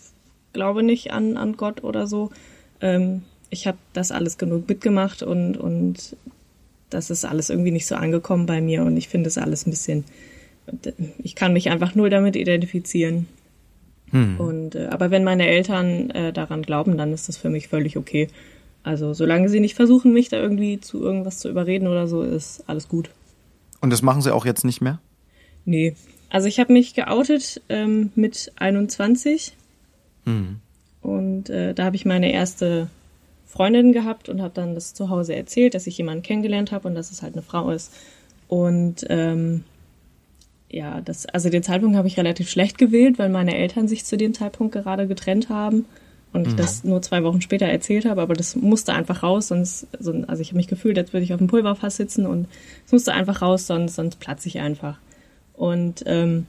[0.54, 2.32] glaube nicht an, an Gott oder so.
[2.82, 6.16] Ähm, ich habe das alles genug mitgemacht und, und
[6.90, 9.72] das ist alles irgendwie nicht so angekommen bei mir und ich finde es alles ein
[9.72, 10.06] bisschen,
[11.20, 13.28] ich kann mich einfach null damit identifizieren.
[14.12, 14.40] Hm.
[14.40, 17.98] Und, äh, aber wenn meine Eltern äh, daran glauben, dann ist das für mich völlig
[17.98, 18.28] okay.
[18.84, 22.64] Also solange sie nicht versuchen, mich da irgendwie zu irgendwas zu überreden oder so, ist
[22.68, 23.10] alles gut.
[23.82, 25.00] Und das machen sie auch jetzt nicht mehr?
[25.66, 25.96] Nee.
[26.30, 29.54] Also ich habe mich geoutet ähm, mit 21
[30.26, 30.58] mhm.
[31.02, 32.90] und äh, da habe ich meine erste
[33.46, 36.96] Freundin gehabt und habe dann das zu Hause erzählt, dass ich jemanden kennengelernt habe und
[36.96, 37.94] dass es halt eine Frau ist.
[38.48, 39.64] Und ähm,
[40.70, 44.18] ja, das, also den Zeitpunkt habe ich relativ schlecht gewählt, weil meine Eltern sich zu
[44.18, 45.86] dem Zeitpunkt gerade getrennt haben
[46.34, 46.58] und ich mhm.
[46.58, 50.50] das nur zwei Wochen später erzählt habe, aber das musste einfach raus, sonst, also ich
[50.50, 52.48] habe mich gefühlt, als würde ich auf dem Pulverfass sitzen und
[52.86, 54.98] es musste einfach raus, sonst, sonst platze ich einfach.
[55.54, 56.46] Und ähm,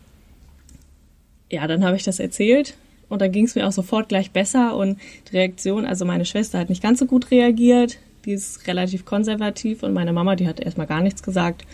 [1.51, 2.75] ja, dann habe ich das erzählt
[3.09, 4.99] und dann ging es mir auch sofort gleich besser und
[5.31, 9.83] die Reaktion, also meine Schwester hat nicht ganz so gut reagiert, die ist relativ konservativ
[9.83, 11.64] und meine Mama, die hat erstmal gar nichts gesagt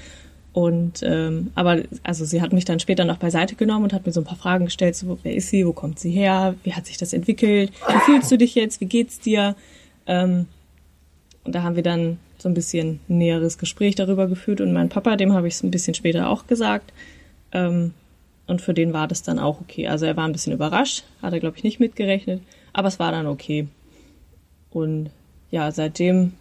[0.53, 4.13] und ähm, aber also sie hat mich dann später noch beiseite genommen und hat mir
[4.13, 6.87] so ein paar Fragen gestellt, so wer ist sie, wo kommt sie her, wie hat
[6.87, 9.57] sich das entwickelt, wie fühlst du dich jetzt, wie geht's dir?
[10.07, 10.47] Ähm,
[11.45, 15.17] und da haben wir dann so ein bisschen näheres Gespräch darüber geführt und mein Papa,
[15.17, 16.93] dem habe ich es ein bisschen später auch gesagt.
[17.53, 17.95] Ähm,
[18.53, 19.89] und für den war das dann auch okay.
[19.89, 22.41] Also er war ein bisschen überrascht, hat er glaube ich nicht mitgerechnet,
[22.73, 23.67] aber es war dann okay.
[24.71, 25.11] Und
[25.51, 26.35] ja, seitdem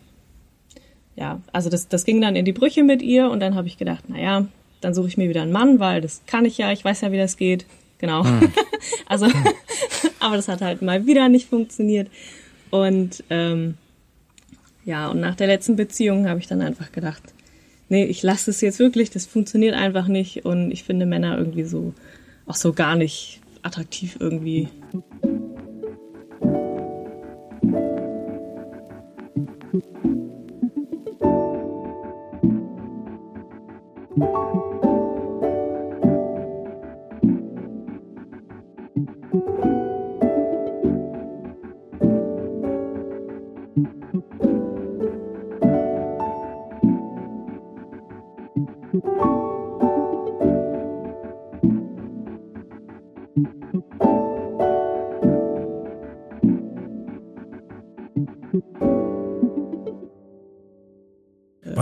[1.15, 3.77] ja, also das, das ging dann in die Brüche mit ihr und dann habe ich
[3.77, 4.47] gedacht, naja,
[4.79, 7.11] dann suche ich mir wieder einen Mann, weil das kann ich ja, ich weiß ja,
[7.11, 7.65] wie das geht.
[7.99, 8.23] Genau.
[8.23, 8.51] Hm.
[9.05, 9.27] also,
[10.19, 12.09] aber das hat halt mal wieder nicht funktioniert.
[12.71, 13.75] Und ähm,
[14.85, 17.21] ja, und nach der letzten Beziehung habe ich dann einfach gedacht,
[17.91, 21.65] nee, ich lasse es jetzt wirklich, das funktioniert einfach nicht und ich finde Männer irgendwie
[21.65, 21.93] so,
[22.47, 24.69] auch so gar nicht attraktiv irgendwie.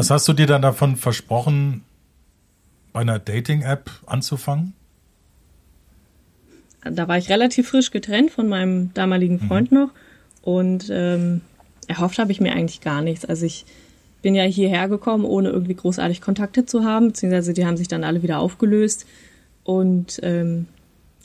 [0.10, 1.84] Was hast du dir dann davon versprochen,
[2.94, 4.74] bei einer Dating-App anzufangen?
[6.82, 9.78] Da war ich relativ frisch getrennt von meinem damaligen Freund mhm.
[9.78, 9.90] noch
[10.42, 11.42] und ähm,
[11.88, 13.24] erhofft habe ich mir eigentlich gar nichts.
[13.24, 13.66] Also ich
[14.24, 18.04] bin ja hierher gekommen, ohne irgendwie großartig Kontakte zu haben, beziehungsweise die haben sich dann
[18.04, 19.06] alle wieder aufgelöst
[19.64, 20.66] und ähm,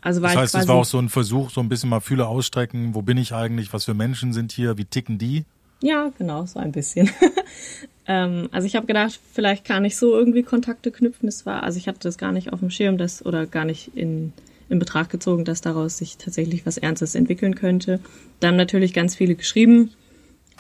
[0.02, 2.26] also war das heißt, es war auch so ein Versuch, so ein bisschen mal Fühle
[2.26, 5.46] ausstrecken, wo bin ich eigentlich, was für Menschen sind hier, wie ticken die?
[5.80, 7.08] Ja, genau, so ein bisschen.
[8.06, 11.26] ähm, also ich habe gedacht, vielleicht kann ich so irgendwie Kontakte knüpfen.
[11.26, 13.96] Das war, also ich hatte das gar nicht auf dem Schirm, das oder gar nicht
[13.96, 14.32] in,
[14.68, 18.00] in Betracht gezogen, dass daraus sich tatsächlich was Ernstes entwickeln könnte.
[18.40, 19.90] Da haben natürlich ganz viele geschrieben,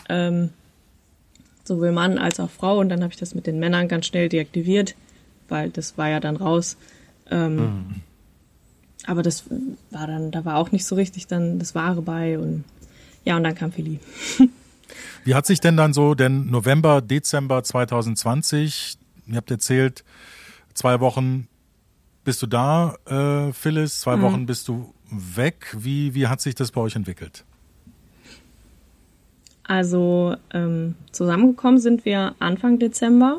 [0.08, 0.50] ähm,
[1.64, 2.78] sowohl Mann als auch Frau.
[2.78, 4.94] Und dann habe ich das mit den Männern ganz schnell deaktiviert,
[5.48, 6.76] weil das war ja dann raus.
[7.30, 7.94] Ähm, mhm.
[9.06, 9.44] Aber das
[9.90, 12.64] war dann, da war auch nicht so richtig dann das Wahre bei und
[13.26, 14.00] ja, und dann kam Philly.
[15.24, 20.04] Wie hat sich denn dann so denn November, Dezember 2020, ihr habt erzählt,
[20.74, 21.48] zwei Wochen
[22.24, 24.22] bist du da, äh, Phyllis, zwei mhm.
[24.22, 25.76] Wochen bist du weg.
[25.78, 27.44] Wie, wie hat sich das bei euch entwickelt?
[29.64, 33.38] Also ähm, zusammengekommen sind wir Anfang Dezember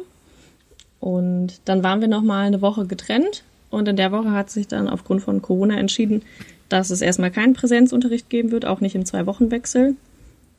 [0.99, 4.67] und dann waren wir noch mal eine Woche getrennt und in der Woche hat sich
[4.67, 6.23] dann aufgrund von Corona entschieden,
[6.67, 9.95] dass es erstmal keinen Präsenzunterricht geben wird, auch nicht im Zwei-Wochen-Wechsel.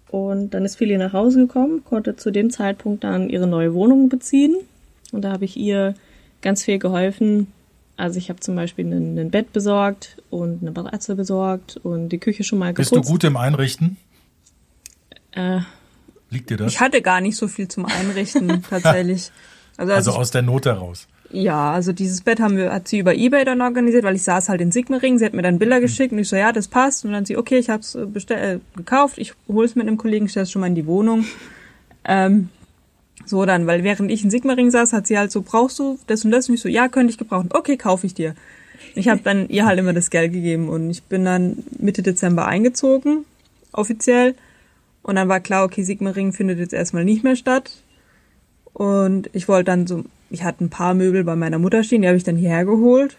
[0.08, 4.08] Und dann ist Fili nach Hause gekommen, konnte zu dem Zeitpunkt dann ihre neue Wohnung
[4.08, 4.56] beziehen.
[5.12, 5.94] Und da habe ich ihr
[6.42, 7.52] ganz viel geholfen.
[7.96, 12.18] Also ich habe zum Beispiel ein, ein, Bett besorgt und eine Matratze besorgt und die
[12.18, 12.92] Küche schon mal geputzt.
[12.92, 13.96] Bist du gut im Einrichten?
[15.32, 15.60] Äh,
[16.30, 16.72] Liegt dir das?
[16.72, 19.30] Ich hatte gar nicht so viel zum Einrichten tatsächlich.
[19.76, 21.08] Also, also aus der Not heraus.
[21.30, 24.48] Ja, also dieses Bett haben wir, hat sie über Ebay dann organisiert, weil ich saß
[24.48, 25.18] halt in Sigmaringen.
[25.18, 27.04] Sie hat mir dann Bilder geschickt und ich so, ja, das passt.
[27.04, 29.96] Und dann sie, okay, ich hab's äh, bestell, äh, gekauft, ich hole es mit einem
[29.96, 31.24] Kollegen, stelle es schon mal in die Wohnung.
[32.04, 32.48] Ähm,
[33.24, 36.24] so dann, weil während ich in Sigmaringen saß, hat sie halt so, brauchst du das
[36.24, 36.48] und das?
[36.48, 37.48] Und ich so, ja, könnte ich gebrauchen.
[37.52, 38.34] Okay, kaufe ich dir.
[38.94, 42.46] Ich habe dann ihr halt immer das Geld gegeben und ich bin dann Mitte Dezember
[42.46, 43.24] eingezogen,
[43.72, 44.34] offiziell.
[45.02, 47.70] Und dann war klar, okay, Sigmaringen findet jetzt erstmal nicht mehr statt.
[48.72, 52.08] Und ich wollte dann so ich hatte ein paar Möbel bei meiner Mutter stehen, die
[52.08, 53.16] habe ich dann hierher geholt.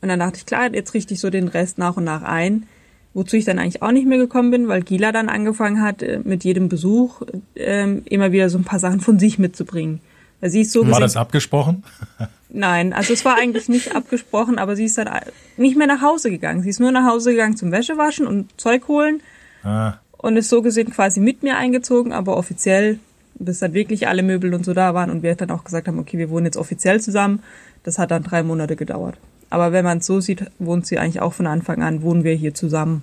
[0.00, 2.66] Und dann dachte ich, klar, jetzt richte ich so den Rest nach und nach ein.
[3.14, 6.20] Wozu ich dann eigentlich auch nicht mehr gekommen bin, weil Gila dann angefangen hat, äh,
[6.22, 7.22] mit jedem Besuch
[7.56, 10.00] ähm, immer wieder so ein paar Sachen von sich mitzubringen.
[10.40, 11.82] Weil sie ist so war gesehen, das abgesprochen?
[12.48, 15.08] Nein, also es war eigentlich nicht abgesprochen, aber sie ist dann
[15.56, 16.62] nicht mehr nach Hause gegangen.
[16.62, 19.20] Sie ist nur nach Hause gegangen zum Wäschewaschen und Zeug holen
[19.64, 19.94] ah.
[20.16, 23.00] und ist so gesehen quasi mit mir eingezogen, aber offiziell
[23.38, 25.98] bis dann wirklich alle Möbel und so da waren und wir dann auch gesagt haben,
[25.98, 27.42] okay, wir wohnen jetzt offiziell zusammen.
[27.84, 29.18] Das hat dann drei Monate gedauert.
[29.50, 32.34] Aber wenn man es so sieht, wohnt sie eigentlich auch von Anfang an, wohnen wir
[32.34, 33.02] hier zusammen.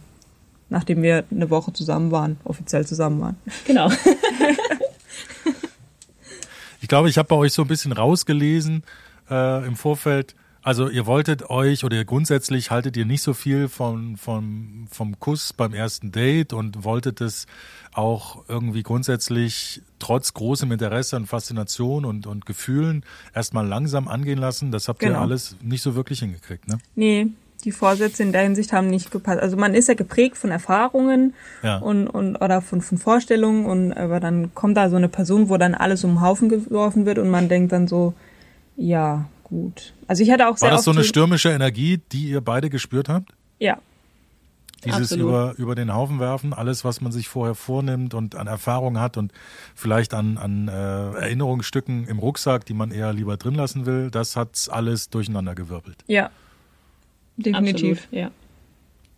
[0.70, 3.38] Nachdem wir eine Woche zusammen waren, offiziell zusammen waren.
[3.66, 3.90] Genau.
[6.82, 8.84] ich glaube, ich habe bei euch so ein bisschen rausgelesen
[9.30, 14.18] äh, im Vorfeld, also ihr wolltet euch oder grundsätzlich haltet ihr nicht so viel von,
[14.18, 17.46] von, vom Kuss beim ersten Date und wolltet es
[17.94, 24.72] auch irgendwie grundsätzlich trotz großem Interesse und Faszination und, und Gefühlen erstmal langsam angehen lassen.
[24.72, 25.20] Das habt genau.
[25.20, 26.80] ihr alles nicht so wirklich hingekriegt, ne?
[26.96, 27.28] Nee,
[27.64, 29.42] die Vorsätze in der Hinsicht haben nicht gepasst.
[29.42, 31.78] Also man ist ja geprägt von Erfahrungen ja.
[31.78, 35.58] und, und oder von, von Vorstellungen und aber dann kommt da so eine Person, wo
[35.58, 38.16] dann alles um den Haufen geworfen wird und man denkt dann so,
[38.78, 39.94] ja, gut.
[40.08, 43.08] Also ich hatte auch sehr War das so eine stürmische Energie, die ihr beide gespürt
[43.08, 43.34] habt?
[43.60, 43.80] Ja.
[44.84, 49.00] Dieses über, über den Haufen werfen, alles, was man sich vorher vornimmt und an Erfahrung
[49.00, 49.32] hat und
[49.74, 54.36] vielleicht an, an äh, Erinnerungsstücken im Rucksack, die man eher lieber drin lassen will, das
[54.36, 56.04] hat alles durcheinander gewirbelt.
[56.06, 56.30] Ja,
[57.38, 58.04] definitiv.
[58.04, 58.32] Absolut, ja.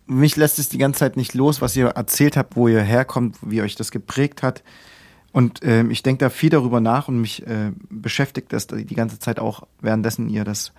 [0.06, 3.36] Mich lässt es die ganze Zeit nicht los, was ihr erzählt habt, wo ihr herkommt,
[3.42, 4.62] wie euch das geprägt hat.
[5.32, 9.18] Und äh, ich denke da viel darüber nach und mich äh, beschäftigt das die ganze
[9.18, 10.72] Zeit auch, währenddessen ihr das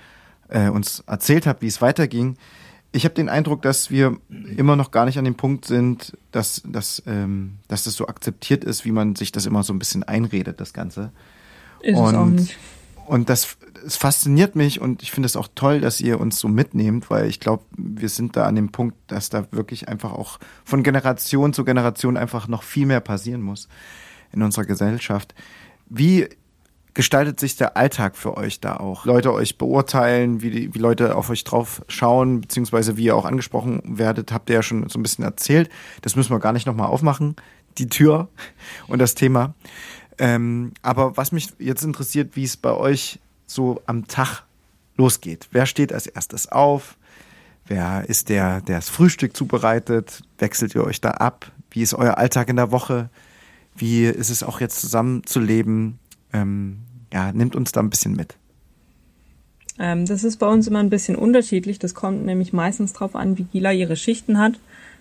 [0.50, 2.36] äh, uns erzählt habt, wie es weiterging.
[2.92, 4.18] Ich habe den Eindruck, dass wir
[4.58, 8.64] immer noch gar nicht an dem Punkt sind, dass, dass, ähm, dass das so akzeptiert
[8.64, 11.12] ist, wie man sich das immer so ein bisschen einredet, das Ganze.
[11.82, 12.58] Ist und es auch nicht.
[13.06, 16.48] Und das, es fasziniert mich und ich finde es auch toll, dass ihr uns so
[16.48, 20.40] mitnehmt, weil ich glaube, wir sind da an dem Punkt, dass da wirklich einfach auch
[20.64, 23.68] von Generation zu Generation einfach noch viel mehr passieren muss
[24.32, 25.34] in unserer Gesellschaft.
[25.88, 26.28] Wie
[26.94, 29.06] gestaltet sich der Alltag für euch da auch?
[29.06, 33.26] Leute euch beurteilen, wie, die, wie Leute auf euch drauf schauen, beziehungsweise wie ihr auch
[33.26, 35.70] angesprochen werdet, habt ihr ja schon so ein bisschen erzählt.
[36.02, 37.36] Das müssen wir gar nicht nochmal aufmachen,
[37.78, 38.30] die Tür
[38.88, 39.54] und das Thema.
[40.18, 44.44] Ähm, aber was mich jetzt interessiert, wie es bei euch so am Tag
[44.98, 45.48] losgeht.
[45.52, 46.98] Wer steht als erstes auf?
[47.66, 50.24] Wer ist der, der das Frühstück zubereitet?
[50.38, 51.52] Wechselt ihr euch da ab?
[51.72, 53.10] Wie ist euer Alltag in der Woche?
[53.80, 56.00] Wie ist es auch jetzt zusammen zu leben?
[56.34, 56.80] Ähm,
[57.14, 58.36] ja, nimmt uns da ein bisschen mit.
[59.80, 61.80] Ähm, das ist bei uns immer ein bisschen unterschiedlich.
[61.80, 64.54] Das kommt nämlich meistens darauf an, wie Gila ihre Schichten hat.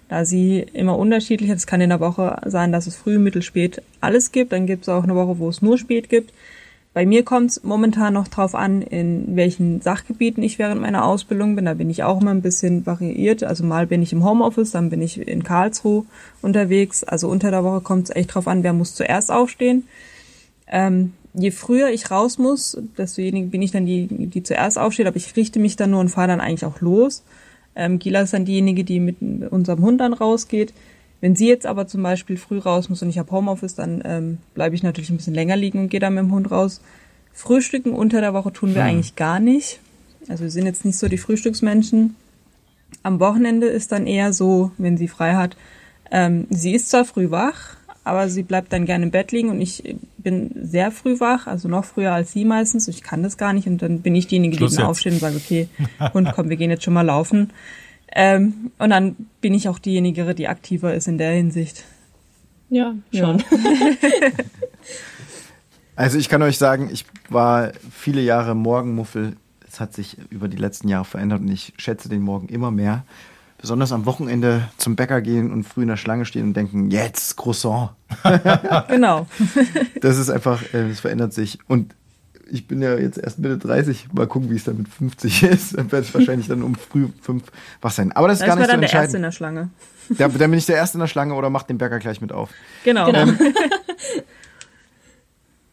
[0.09, 3.83] Da sie immer unterschiedlich ist, kann in der Woche sein, dass es früh, mittel, spät
[4.01, 4.53] alles gibt.
[4.53, 6.33] Dann gibt es auch eine Woche, wo es nur spät gibt.
[6.95, 11.55] Bei mir kommt es momentan noch drauf an, in welchen Sachgebieten ich während meiner Ausbildung
[11.55, 11.67] bin.
[11.67, 13.45] Da bin ich auch immer ein bisschen variiert.
[13.45, 16.07] Also mal bin ich im Homeoffice, dann bin ich in Karlsruhe
[16.43, 17.05] unterwegs.
[17.05, 19.85] Also unter der Woche kommt es echt drauf an, wer muss zuerst aufstehen.
[20.67, 25.17] Ähm, je früher ich raus muss, deswegen bin ich dann die, die zuerst aufsteht, aber
[25.17, 27.23] ich richte mich dann nur und fahre dann eigentlich auch los.
[27.77, 29.17] Ähm, Gila ist dann diejenige, die mit
[29.51, 30.73] unserem Hund dann rausgeht.
[31.21, 34.39] Wenn sie jetzt aber zum Beispiel früh raus muss und ich habe Homeoffice, dann ähm,
[34.55, 36.81] bleibe ich natürlich ein bisschen länger liegen und gehe dann mit dem Hund raus.
[37.33, 38.91] Frühstücken unter der Woche tun wir hm.
[38.91, 39.81] eigentlich gar nicht.
[40.29, 42.15] Also wir sind jetzt nicht so die Frühstücksmenschen.
[43.03, 45.57] Am Wochenende ist dann eher so, wenn sie frei hat,
[46.11, 49.61] ähm, sie ist zwar früh wach, aber sie bleibt dann gerne im Bett liegen und
[49.61, 52.89] ich bin sehr früh wach, also noch früher als sie meistens.
[52.89, 55.37] Ich kann das gar nicht und dann bin ich diejenige, die dann aufsteht und sagt,
[55.37, 55.69] okay,
[56.15, 57.51] Hund, komm, wir gehen jetzt schon mal laufen.
[58.13, 61.85] Ähm, und dann bin ich auch diejenige, die aktiver ist in der Hinsicht.
[62.71, 63.39] Ja, schon.
[63.39, 63.45] Ja.
[65.97, 69.37] also ich kann euch sagen, ich war viele Jahre Morgenmuffel.
[69.67, 73.05] Es hat sich über die letzten Jahre verändert und ich schätze den Morgen immer mehr
[73.59, 77.37] besonders am Wochenende zum Bäcker gehen und früh in der Schlange stehen und denken, jetzt
[77.37, 77.91] Croissant.
[78.89, 79.27] genau.
[80.01, 81.59] das ist einfach, äh, es verändert sich.
[81.67, 81.95] Und
[82.51, 85.77] ich bin ja jetzt erst Mitte 30, mal gucken, wie es dann mit 50 ist.
[85.77, 87.45] Dann werde ich wahrscheinlich dann um früh fünf
[87.81, 88.13] wach sein.
[88.13, 89.71] Aber das ist das gar nicht so dann der Erste in der Schlange.
[90.17, 92.33] Ja, dann bin ich der Erste in der Schlange oder macht den Bäcker gleich mit
[92.33, 92.51] auf.
[92.85, 93.07] Genau.
[93.07, 93.23] genau.
[93.23, 93.39] Ähm,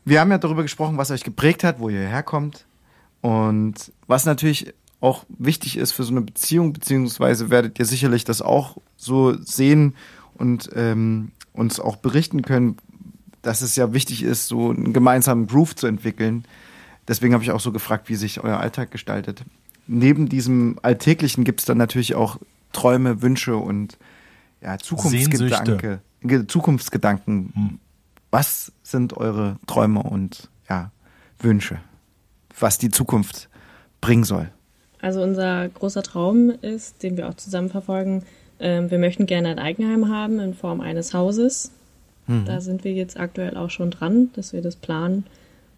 [0.06, 2.66] wir haben ja darüber gesprochen, was euch geprägt hat, wo ihr herkommt.
[3.22, 8.42] Und was natürlich auch wichtig ist für so eine Beziehung, beziehungsweise werdet ihr sicherlich das
[8.42, 9.96] auch so sehen
[10.36, 12.78] und ähm, uns auch berichten können,
[13.42, 16.46] dass es ja wichtig ist, so einen gemeinsamen Groove zu entwickeln.
[17.08, 19.44] Deswegen habe ich auch so gefragt, wie sich euer Alltag gestaltet.
[19.88, 22.38] Neben diesem Alltäglichen gibt es dann natürlich auch
[22.72, 23.98] Träume, Wünsche und
[24.62, 26.02] ja, Zukunftsgedanke,
[26.48, 27.52] Zukunftsgedanken.
[27.54, 27.80] Hm.
[28.32, 30.92] Was sind eure Träume und ja,
[31.40, 31.80] Wünsche,
[32.60, 33.50] was die Zukunft
[34.02, 34.50] bringen soll?
[35.02, 38.24] Also unser großer Traum ist, den wir auch zusammen verfolgen,
[38.58, 41.72] äh, wir möchten gerne ein Eigenheim haben in Form eines Hauses.
[42.26, 42.46] Mhm.
[42.46, 45.26] Da sind wir jetzt aktuell auch schon dran, dass wir das planen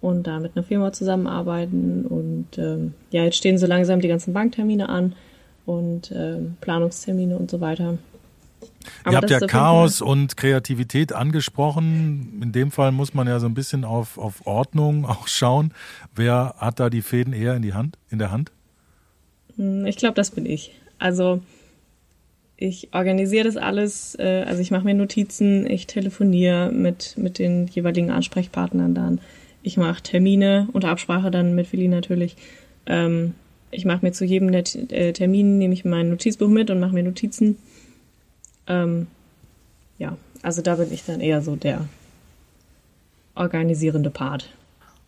[0.01, 2.05] und da mit einer Firma zusammenarbeiten.
[2.05, 5.13] Und ähm, ja, jetzt stehen so langsam die ganzen Banktermine an
[5.65, 7.97] und ähm, Planungstermine und so weiter.
[9.03, 12.39] Aber Ihr habt ja Chaos und Kreativität angesprochen.
[12.41, 15.73] In dem Fall muss man ja so ein bisschen auf, auf Ordnung auch schauen.
[16.15, 18.51] Wer hat da die Fäden eher in die Hand, in der Hand?
[19.55, 20.73] Hm, ich glaube, das bin ich.
[20.99, 21.41] Also
[22.55, 27.67] ich organisiere das alles, äh, also ich mache mir Notizen, ich telefoniere mit, mit den
[27.67, 29.19] jeweiligen Ansprechpartnern dann.
[29.67, 32.37] Ich mache Termine unter Absprache dann mit Willi natürlich.
[32.85, 33.33] Ähm,
[33.69, 36.93] ich mache mir zu jedem Net äh, Termin, nehme ich mein Notizbuch mit und mache
[36.93, 37.57] mir Notizen.
[38.67, 39.07] Ähm,
[39.97, 41.81] ja, also da bin ich dann eher so der
[43.35, 44.53] organisierende Part.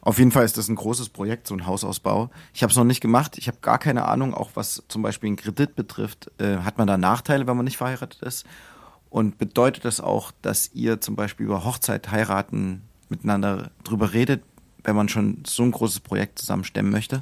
[0.01, 2.29] Auf jeden Fall ist das ein großes Projekt, so ein Hausausbau.
[2.53, 3.37] Ich habe es noch nicht gemacht.
[3.37, 6.31] Ich habe gar keine Ahnung, auch was zum Beispiel einen Kredit betrifft.
[6.37, 8.45] Äh, hat man da Nachteile, wenn man nicht verheiratet ist?
[9.09, 14.48] Und bedeutet das auch, dass ihr zum Beispiel über Hochzeit, heiraten miteinander drüber redet,
[14.83, 17.21] wenn man schon so ein großes Projekt zusammen stemmen möchte?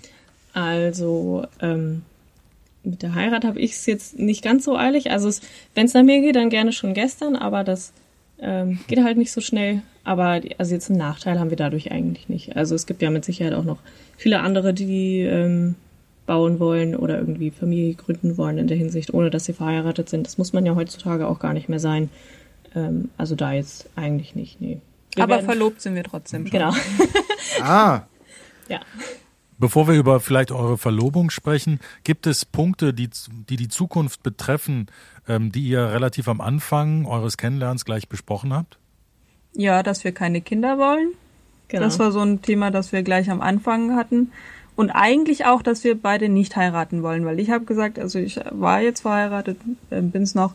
[0.54, 2.04] Also ähm,
[2.84, 5.12] mit der Heirat habe ich es jetzt nicht ganz so eilig.
[5.12, 5.30] Also
[5.76, 7.94] wenn es nach mir geht, dann gerne schon gestern, aber das
[8.40, 9.82] ähm, geht halt nicht so schnell.
[10.04, 12.56] Aber also jetzt einen Nachteil haben wir dadurch eigentlich nicht.
[12.56, 13.79] Also es gibt ja mit Sicherheit auch noch
[14.15, 15.75] viele andere, die ähm,
[16.25, 20.27] bauen wollen oder irgendwie Familie gründen wollen in der Hinsicht, ohne dass sie verheiratet sind.
[20.27, 22.10] Das muss man ja heutzutage auch gar nicht mehr sein.
[22.75, 24.79] Ähm, also da jetzt eigentlich nicht, nee.
[25.15, 26.52] Wir Aber verlobt sind wir trotzdem schon.
[26.52, 26.71] Genau.
[27.62, 28.02] ah.
[28.69, 28.81] Ja.
[29.60, 33.10] Bevor wir über vielleicht eure Verlobung sprechen, gibt es Punkte, die
[33.50, 34.88] die, die Zukunft betreffen,
[35.27, 38.77] ähm, die ihr relativ am Anfang eures Kennenlernens gleich besprochen habt?
[39.54, 41.13] Ja, dass wir keine Kinder wollen.
[41.69, 41.83] Genau.
[41.83, 44.31] Das war so ein Thema, das wir gleich am Anfang hatten.
[44.75, 48.40] Und eigentlich auch, dass wir beide nicht heiraten wollen, weil ich habe gesagt, also ich
[48.52, 49.58] war jetzt verheiratet,
[49.90, 50.54] äh, bin es noch,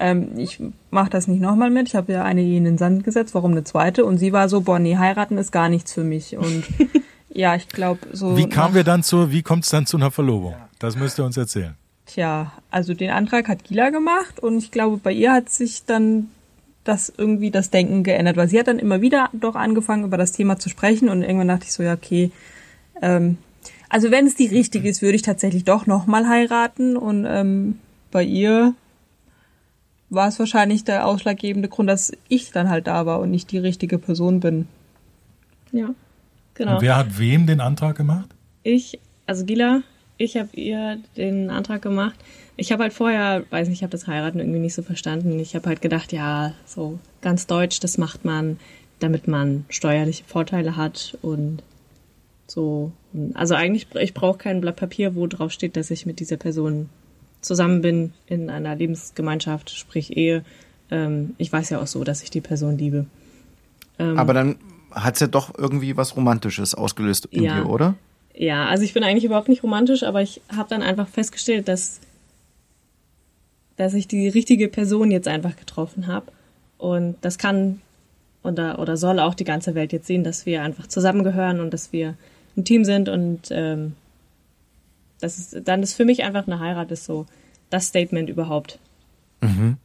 [0.00, 1.88] ähm, ich mache das nicht nochmal mit.
[1.88, 4.04] Ich habe ja eine Ehe in den Sand gesetzt, warum eine zweite?
[4.04, 6.36] Und sie war so, boah, nee, heiraten ist gar nichts für mich.
[6.36, 6.64] Und
[7.28, 8.36] ja, ich glaube so.
[8.36, 10.54] Wie kamen wir dann zu, wie kommt es dann zu einer Verlobung?
[10.78, 11.74] Das müsst ihr uns erzählen.
[12.06, 16.28] Tja, also den Antrag hat Gila gemacht und ich glaube, bei ihr hat sich dann
[16.82, 20.32] das irgendwie das Denken geändert, weil sie hat dann immer wieder doch angefangen, über das
[20.32, 22.32] Thema zu sprechen und irgendwann dachte ich so, ja, okay,
[23.02, 23.38] ähm,
[23.90, 27.78] also wenn es die richtige ist, würde ich tatsächlich doch nochmal heiraten und ähm,
[28.10, 28.74] bei ihr
[30.10, 33.58] war es wahrscheinlich der ausschlaggebende Grund, dass ich dann halt da war und nicht die
[33.58, 34.66] richtige Person bin.
[35.72, 35.94] Ja,
[36.54, 36.74] genau.
[36.74, 38.28] Und wer hat wem den Antrag gemacht?
[38.64, 39.82] Ich, also Gila,
[40.18, 42.16] ich habe ihr den Antrag gemacht.
[42.56, 45.38] Ich habe halt vorher, weiß nicht, ich habe das Heiraten irgendwie nicht so verstanden.
[45.38, 48.58] Ich habe halt gedacht, ja, so ganz deutsch, das macht man,
[48.98, 51.62] damit man steuerliche Vorteile hat und
[52.46, 52.92] so.
[53.34, 56.90] Also eigentlich, ich brauche kein Blatt Papier, wo drauf steht, dass ich mit dieser Person
[57.40, 60.44] zusammen bin in einer Lebensgemeinschaft, sprich Ehe.
[60.90, 63.06] Ähm, ich weiß ja auch so, dass ich die Person liebe.
[63.98, 64.56] Ähm, Aber dann
[64.90, 67.94] hat es ja doch irgendwie was Romantisches ausgelöst in ja, dir, oder?
[68.34, 72.00] Ja, also ich bin eigentlich überhaupt nicht romantisch, aber ich habe dann einfach festgestellt, dass,
[73.76, 76.32] dass ich die richtige Person jetzt einfach getroffen habe.
[76.78, 77.80] Und das kann
[78.42, 81.92] oder, oder soll auch die ganze Welt jetzt sehen, dass wir einfach zusammengehören und dass
[81.92, 82.14] wir
[82.56, 83.94] ein Team sind und ähm,
[85.20, 87.26] das ist, dann ist für mich einfach eine Heirat ist so
[87.68, 88.78] das Statement überhaupt.
[89.40, 89.76] Mhm.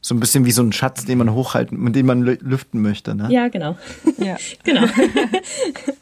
[0.00, 3.14] So ein bisschen wie so ein Schatz, den man hochhalten, mit dem man lüften möchte,
[3.14, 3.28] ne?
[3.30, 3.76] Ja, genau.
[4.18, 4.36] ja.
[4.64, 4.82] genau.
[4.86, 5.96] genau.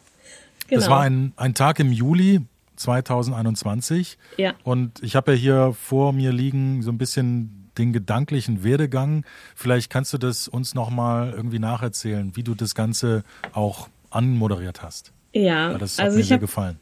[0.68, 2.42] Das war ein, ein Tag im Juli
[2.76, 4.18] 2021.
[4.36, 4.54] Ja.
[4.62, 9.24] Und ich habe ja hier vor mir liegen so ein bisschen den gedanklichen Werdegang.
[9.54, 15.12] Vielleicht kannst du das uns nochmal irgendwie nacherzählen, wie du das Ganze auch anmoderiert hast.
[15.32, 16.78] Ja, das hat also mir sehr hab, gefallen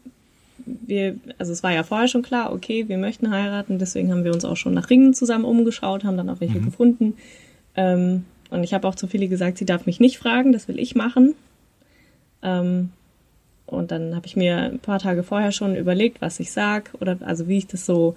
[0.67, 4.33] wir, also es war ja vorher schon klar, okay, wir möchten heiraten, deswegen haben wir
[4.33, 6.65] uns auch schon nach Ringen zusammen umgeschaut, haben dann auch welche mhm.
[6.65, 7.15] gefunden.
[7.77, 10.79] Ähm, und ich habe auch zu Philly gesagt, sie darf mich nicht fragen, das will
[10.79, 11.35] ich machen.
[12.43, 12.91] Ähm,
[13.67, 17.17] und dann habe ich mir ein paar Tage vorher schon überlegt, was ich sag oder
[17.21, 18.17] also wie ich das so,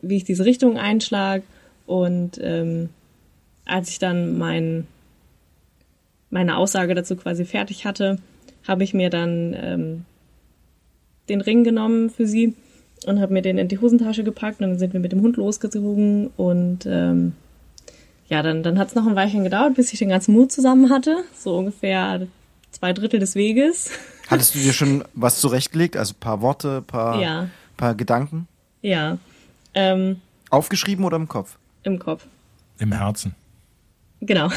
[0.00, 1.42] wie ich diese Richtung einschlag.
[1.86, 2.90] Und ähm,
[3.64, 4.86] als ich dann mein,
[6.30, 8.18] meine Aussage dazu quasi fertig hatte,
[8.66, 10.04] habe ich mir dann ähm,
[11.28, 12.54] den Ring genommen für sie
[13.06, 15.36] und habe mir den in die Hosentasche gepackt und dann sind wir mit dem Hund
[15.36, 17.32] losgezogen und ähm,
[18.28, 20.90] ja, dann, dann hat es noch ein Weilchen gedauert, bis ich den ganzen Mut zusammen
[20.90, 22.26] hatte, so ungefähr
[22.70, 23.90] zwei Drittel des Weges.
[24.28, 27.48] Hattest du dir schon was zurechtgelegt, also ein paar Worte, ein paar, ja.
[27.76, 28.48] paar Gedanken?
[28.80, 29.18] Ja.
[29.74, 30.20] Ähm,
[30.50, 31.58] Aufgeschrieben oder im Kopf?
[31.82, 32.26] Im Kopf.
[32.78, 33.34] Im Herzen.
[34.20, 34.48] Genau.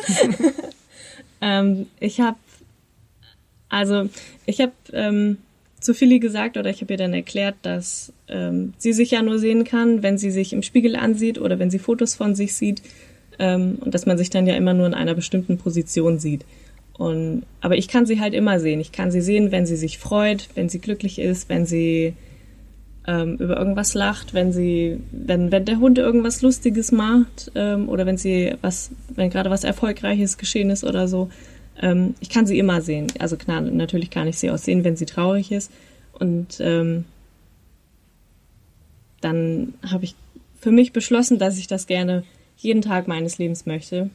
[1.40, 2.36] ähm, ich habe,
[3.68, 4.08] also
[4.44, 5.38] ich habe ähm,
[5.84, 9.38] zu Philly gesagt oder ich habe ihr dann erklärt, dass ähm, sie sich ja nur
[9.38, 12.82] sehen kann, wenn sie sich im Spiegel ansieht oder wenn sie Fotos von sich sieht
[13.38, 16.44] ähm, und dass man sich dann ja immer nur in einer bestimmten Position sieht.
[16.96, 18.80] Und, aber ich kann sie halt immer sehen.
[18.80, 22.14] Ich kann sie sehen, wenn sie sich freut, wenn sie glücklich ist, wenn sie
[23.06, 28.06] ähm, über irgendwas lacht, wenn sie, wenn, wenn der Hund irgendwas Lustiges macht ähm, oder
[28.06, 31.28] wenn sie was, wenn gerade was Erfolgreiches geschehen ist oder so.
[31.80, 33.08] Ähm, ich kann sie immer sehen.
[33.18, 35.70] Also klar, natürlich kann ich sie auch sehen, wenn sie traurig ist.
[36.12, 37.04] Und ähm,
[39.20, 40.14] dann habe ich
[40.60, 42.24] für mich beschlossen, dass ich das gerne
[42.56, 44.10] jeden Tag meines Lebens möchte.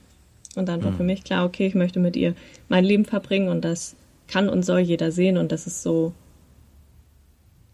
[0.56, 0.98] Und dann war mhm.
[0.98, 2.34] für mich klar, okay, ich möchte mit ihr
[2.70, 3.96] mein Leben verbringen und das
[4.28, 5.38] kann und soll jeder sehen.
[5.38, 6.14] Und das ist so.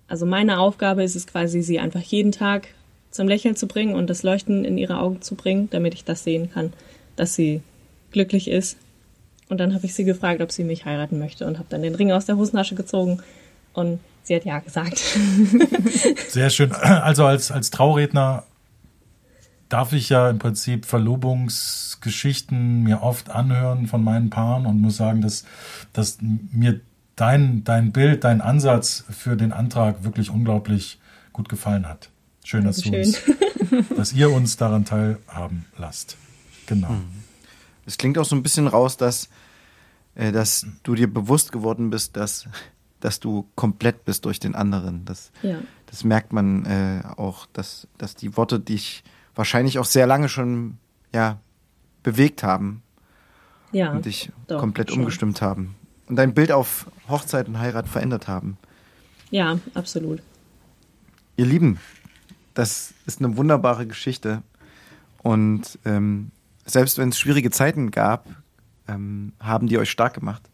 [0.07, 2.67] Also meine Aufgabe ist es quasi, sie einfach jeden Tag
[3.09, 6.23] zum Lächeln zu bringen und das Leuchten in ihre Augen zu bringen, damit ich das
[6.23, 6.73] sehen kann,
[7.15, 7.61] dass sie
[8.11, 8.77] glücklich ist
[9.49, 11.95] und dann habe ich sie gefragt, ob sie mich heiraten möchte und habe dann den
[11.95, 13.21] Ring aus der Hosentasche gezogen
[13.73, 14.97] und sie hat ja gesagt.
[16.29, 16.71] Sehr schön.
[16.71, 18.43] Also als, als Trauredner
[19.69, 25.21] darf ich ja im Prinzip Verlobungsgeschichten mir oft anhören von meinen Paaren und muss sagen,
[25.21, 25.45] dass,
[25.93, 26.81] dass mir
[27.15, 30.99] dein, dein Bild, dein Ansatz für den Antrag wirklich unglaublich
[31.33, 32.09] gut gefallen hat.
[32.43, 33.21] Schön, dass, du uns,
[33.95, 36.17] dass ihr uns daran teilhaben lasst.
[36.67, 36.89] Genau.
[36.89, 37.24] Mhm.
[37.85, 39.29] Es klingt auch so ein bisschen raus, dass,
[40.15, 42.47] äh, dass du dir bewusst geworden bist, dass,
[42.99, 45.05] dass du komplett bist durch den anderen.
[45.05, 45.57] Das, ja.
[45.87, 49.03] das merkt man äh, auch, dass, dass die Worte dich
[49.35, 50.77] wahrscheinlich auch sehr lange schon
[51.13, 51.39] ja,
[52.03, 52.81] bewegt haben
[53.71, 54.99] ja, und dich doch, komplett schon.
[54.99, 55.75] umgestimmt haben
[56.07, 58.57] und dein Bild auf Hochzeit und Heirat verändert haben.
[59.31, 60.21] Ja, absolut.
[61.35, 61.79] Ihr Lieben,
[62.53, 64.43] das ist eine wunderbare Geschichte
[65.23, 66.31] und ähm,
[66.65, 68.27] selbst wenn es schwierige Zeiten gab,
[68.87, 70.49] ähm, haben die euch stark gemacht.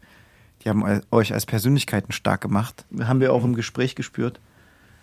[0.64, 2.84] die haben euch als Persönlichkeiten stark gemacht.
[3.00, 4.38] Haben wir auch im Gespräch gespürt.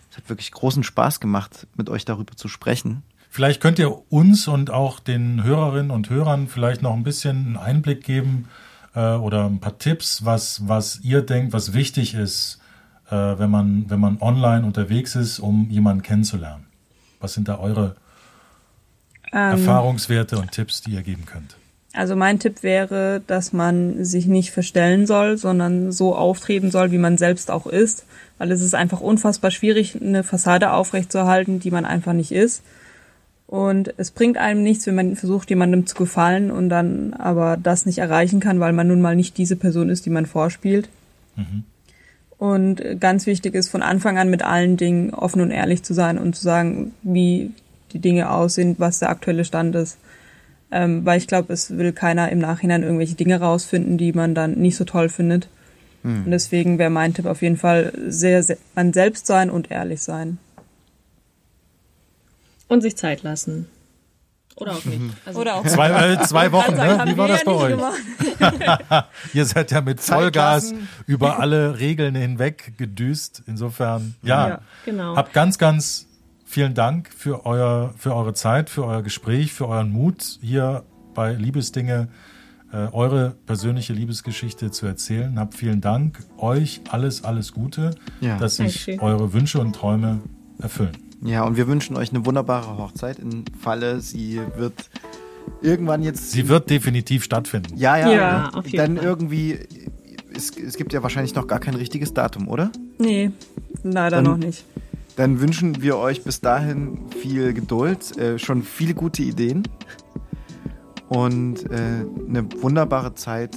[0.09, 3.03] Es hat wirklich großen Spaß gemacht, mit euch darüber zu sprechen.
[3.29, 7.57] Vielleicht könnt ihr uns und auch den Hörerinnen und Hörern vielleicht noch ein bisschen einen
[7.57, 8.47] Einblick geben
[8.95, 12.59] äh, oder ein paar Tipps, was, was ihr denkt, was wichtig ist,
[13.09, 16.65] äh, wenn, man, wenn man online unterwegs ist, um jemanden kennenzulernen.
[17.19, 17.95] Was sind da eure ähm,
[19.31, 21.55] Erfahrungswerte und Tipps, die ihr geben könnt?
[21.93, 26.99] Also mein Tipp wäre, dass man sich nicht verstellen soll, sondern so auftreten soll, wie
[26.99, 28.05] man selbst auch ist,
[28.37, 32.61] weil es ist einfach unfassbar schwierig, eine Fassade aufrechtzuerhalten, die man einfach nicht ist.
[33.47, 37.87] Und es bringt einem nichts, wenn man versucht, jemandem zu gefallen und dann aber das
[37.87, 40.87] nicht erreichen kann, weil man nun mal nicht diese Person ist, die man vorspielt.
[41.35, 41.63] Mhm.
[42.37, 46.19] Und ganz wichtig ist, von Anfang an mit allen Dingen offen und ehrlich zu sein
[46.19, 47.51] und zu sagen, wie
[47.93, 49.97] die Dinge aussehen, was der aktuelle Stand ist.
[50.71, 54.53] Ähm, weil ich glaube, es will keiner im Nachhinein irgendwelche Dinge rausfinden, die man dann
[54.53, 55.49] nicht so toll findet.
[56.03, 56.25] Mhm.
[56.25, 60.01] Und deswegen wäre mein Tipp auf jeden Fall sehr, sehr man selbst sein und ehrlich
[60.01, 60.37] sein.
[62.67, 63.67] Und sich Zeit lassen.
[64.59, 65.01] Oder auch nicht.
[65.25, 67.01] Also Oder auch zwei, äh, zwei Wochen, ne?
[67.05, 67.79] Wie war das bei euch?
[69.33, 70.73] Ihr seid ja mit Vollgas
[71.07, 73.43] über alle Regeln hinweg gedüst.
[73.47, 75.15] Insofern, ja, ja genau.
[75.15, 76.07] habt ganz, ganz
[76.49, 80.83] vielen Dank für euer, für eure Zeit, für euer Gespräch, für euren Mut hier
[81.13, 82.09] bei Liebesdinge
[82.73, 85.39] äh, eure persönliche Liebesgeschichte zu erzählen.
[85.39, 86.19] Habt vielen Dank.
[86.37, 88.39] Euch alles, alles Gute, ja.
[88.39, 90.21] dass sich eure Wünsche und Träume
[90.59, 90.97] erfüllen.
[91.21, 93.19] Ja, und wir wünschen euch eine wunderbare Hochzeit.
[93.19, 94.89] Im Falle, sie wird
[95.61, 96.31] irgendwann jetzt.
[96.31, 97.77] Sie wird definitiv stattfinden.
[97.77, 98.11] Ja, ja.
[98.11, 99.05] ja auf jeden dann Fall.
[99.05, 99.59] irgendwie.
[100.33, 102.71] Es, es gibt ja wahrscheinlich noch gar kein richtiges Datum, oder?
[102.97, 103.31] Nee,
[103.83, 104.63] leider dann, noch nicht.
[105.19, 109.63] Dann wünschen wir euch bis dahin viel Geduld, äh, schon viele gute Ideen
[111.09, 113.53] und äh, eine wunderbare Zeit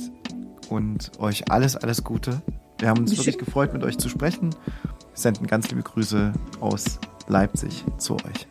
[0.71, 2.43] und euch alles, alles Gute.
[2.81, 4.51] Wir haben uns wirklich gefreut, mit euch zu sprechen.
[4.51, 6.99] Wir senden ganz liebe Grüße aus
[7.29, 8.49] Leipzig zu euch.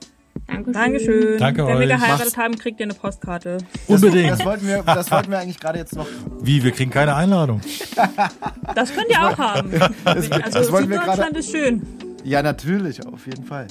[0.48, 0.74] Dankeschön.
[0.74, 1.38] Dankeschön.
[1.38, 1.80] Danke Wenn euch.
[1.82, 2.38] wir geheiratet Mach's.
[2.38, 3.58] haben, kriegt ihr eine Postkarte.
[3.88, 4.32] Unbedingt.
[4.32, 6.08] Das, wollten wir, das wollten wir eigentlich gerade jetzt noch.
[6.42, 6.64] Wie?
[6.64, 7.60] Wir kriegen keine Einladung.
[8.74, 9.70] Das könnt ihr auch haben.
[10.06, 11.82] Das, also das Süddeutschland wir grade, ist schön.
[12.24, 13.68] Ja, natürlich, auf jeden Fall.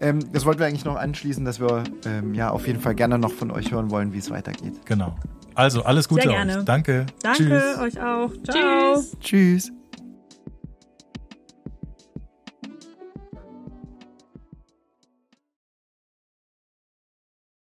[0.00, 3.18] Ähm, das wollten wir eigentlich noch anschließen, dass wir ähm, ja auf jeden Fall gerne
[3.18, 4.74] noch von euch hören wollen, wie es weitergeht.
[4.84, 5.14] Genau.
[5.54, 6.58] Also alles Gute Sehr gerne.
[6.58, 6.64] euch.
[6.64, 7.06] Danke.
[7.22, 7.78] Danke Tschüss.
[7.78, 8.30] euch auch.
[8.42, 8.94] Ciao.
[8.96, 9.16] Tschüss.
[9.20, 9.73] Tschüss.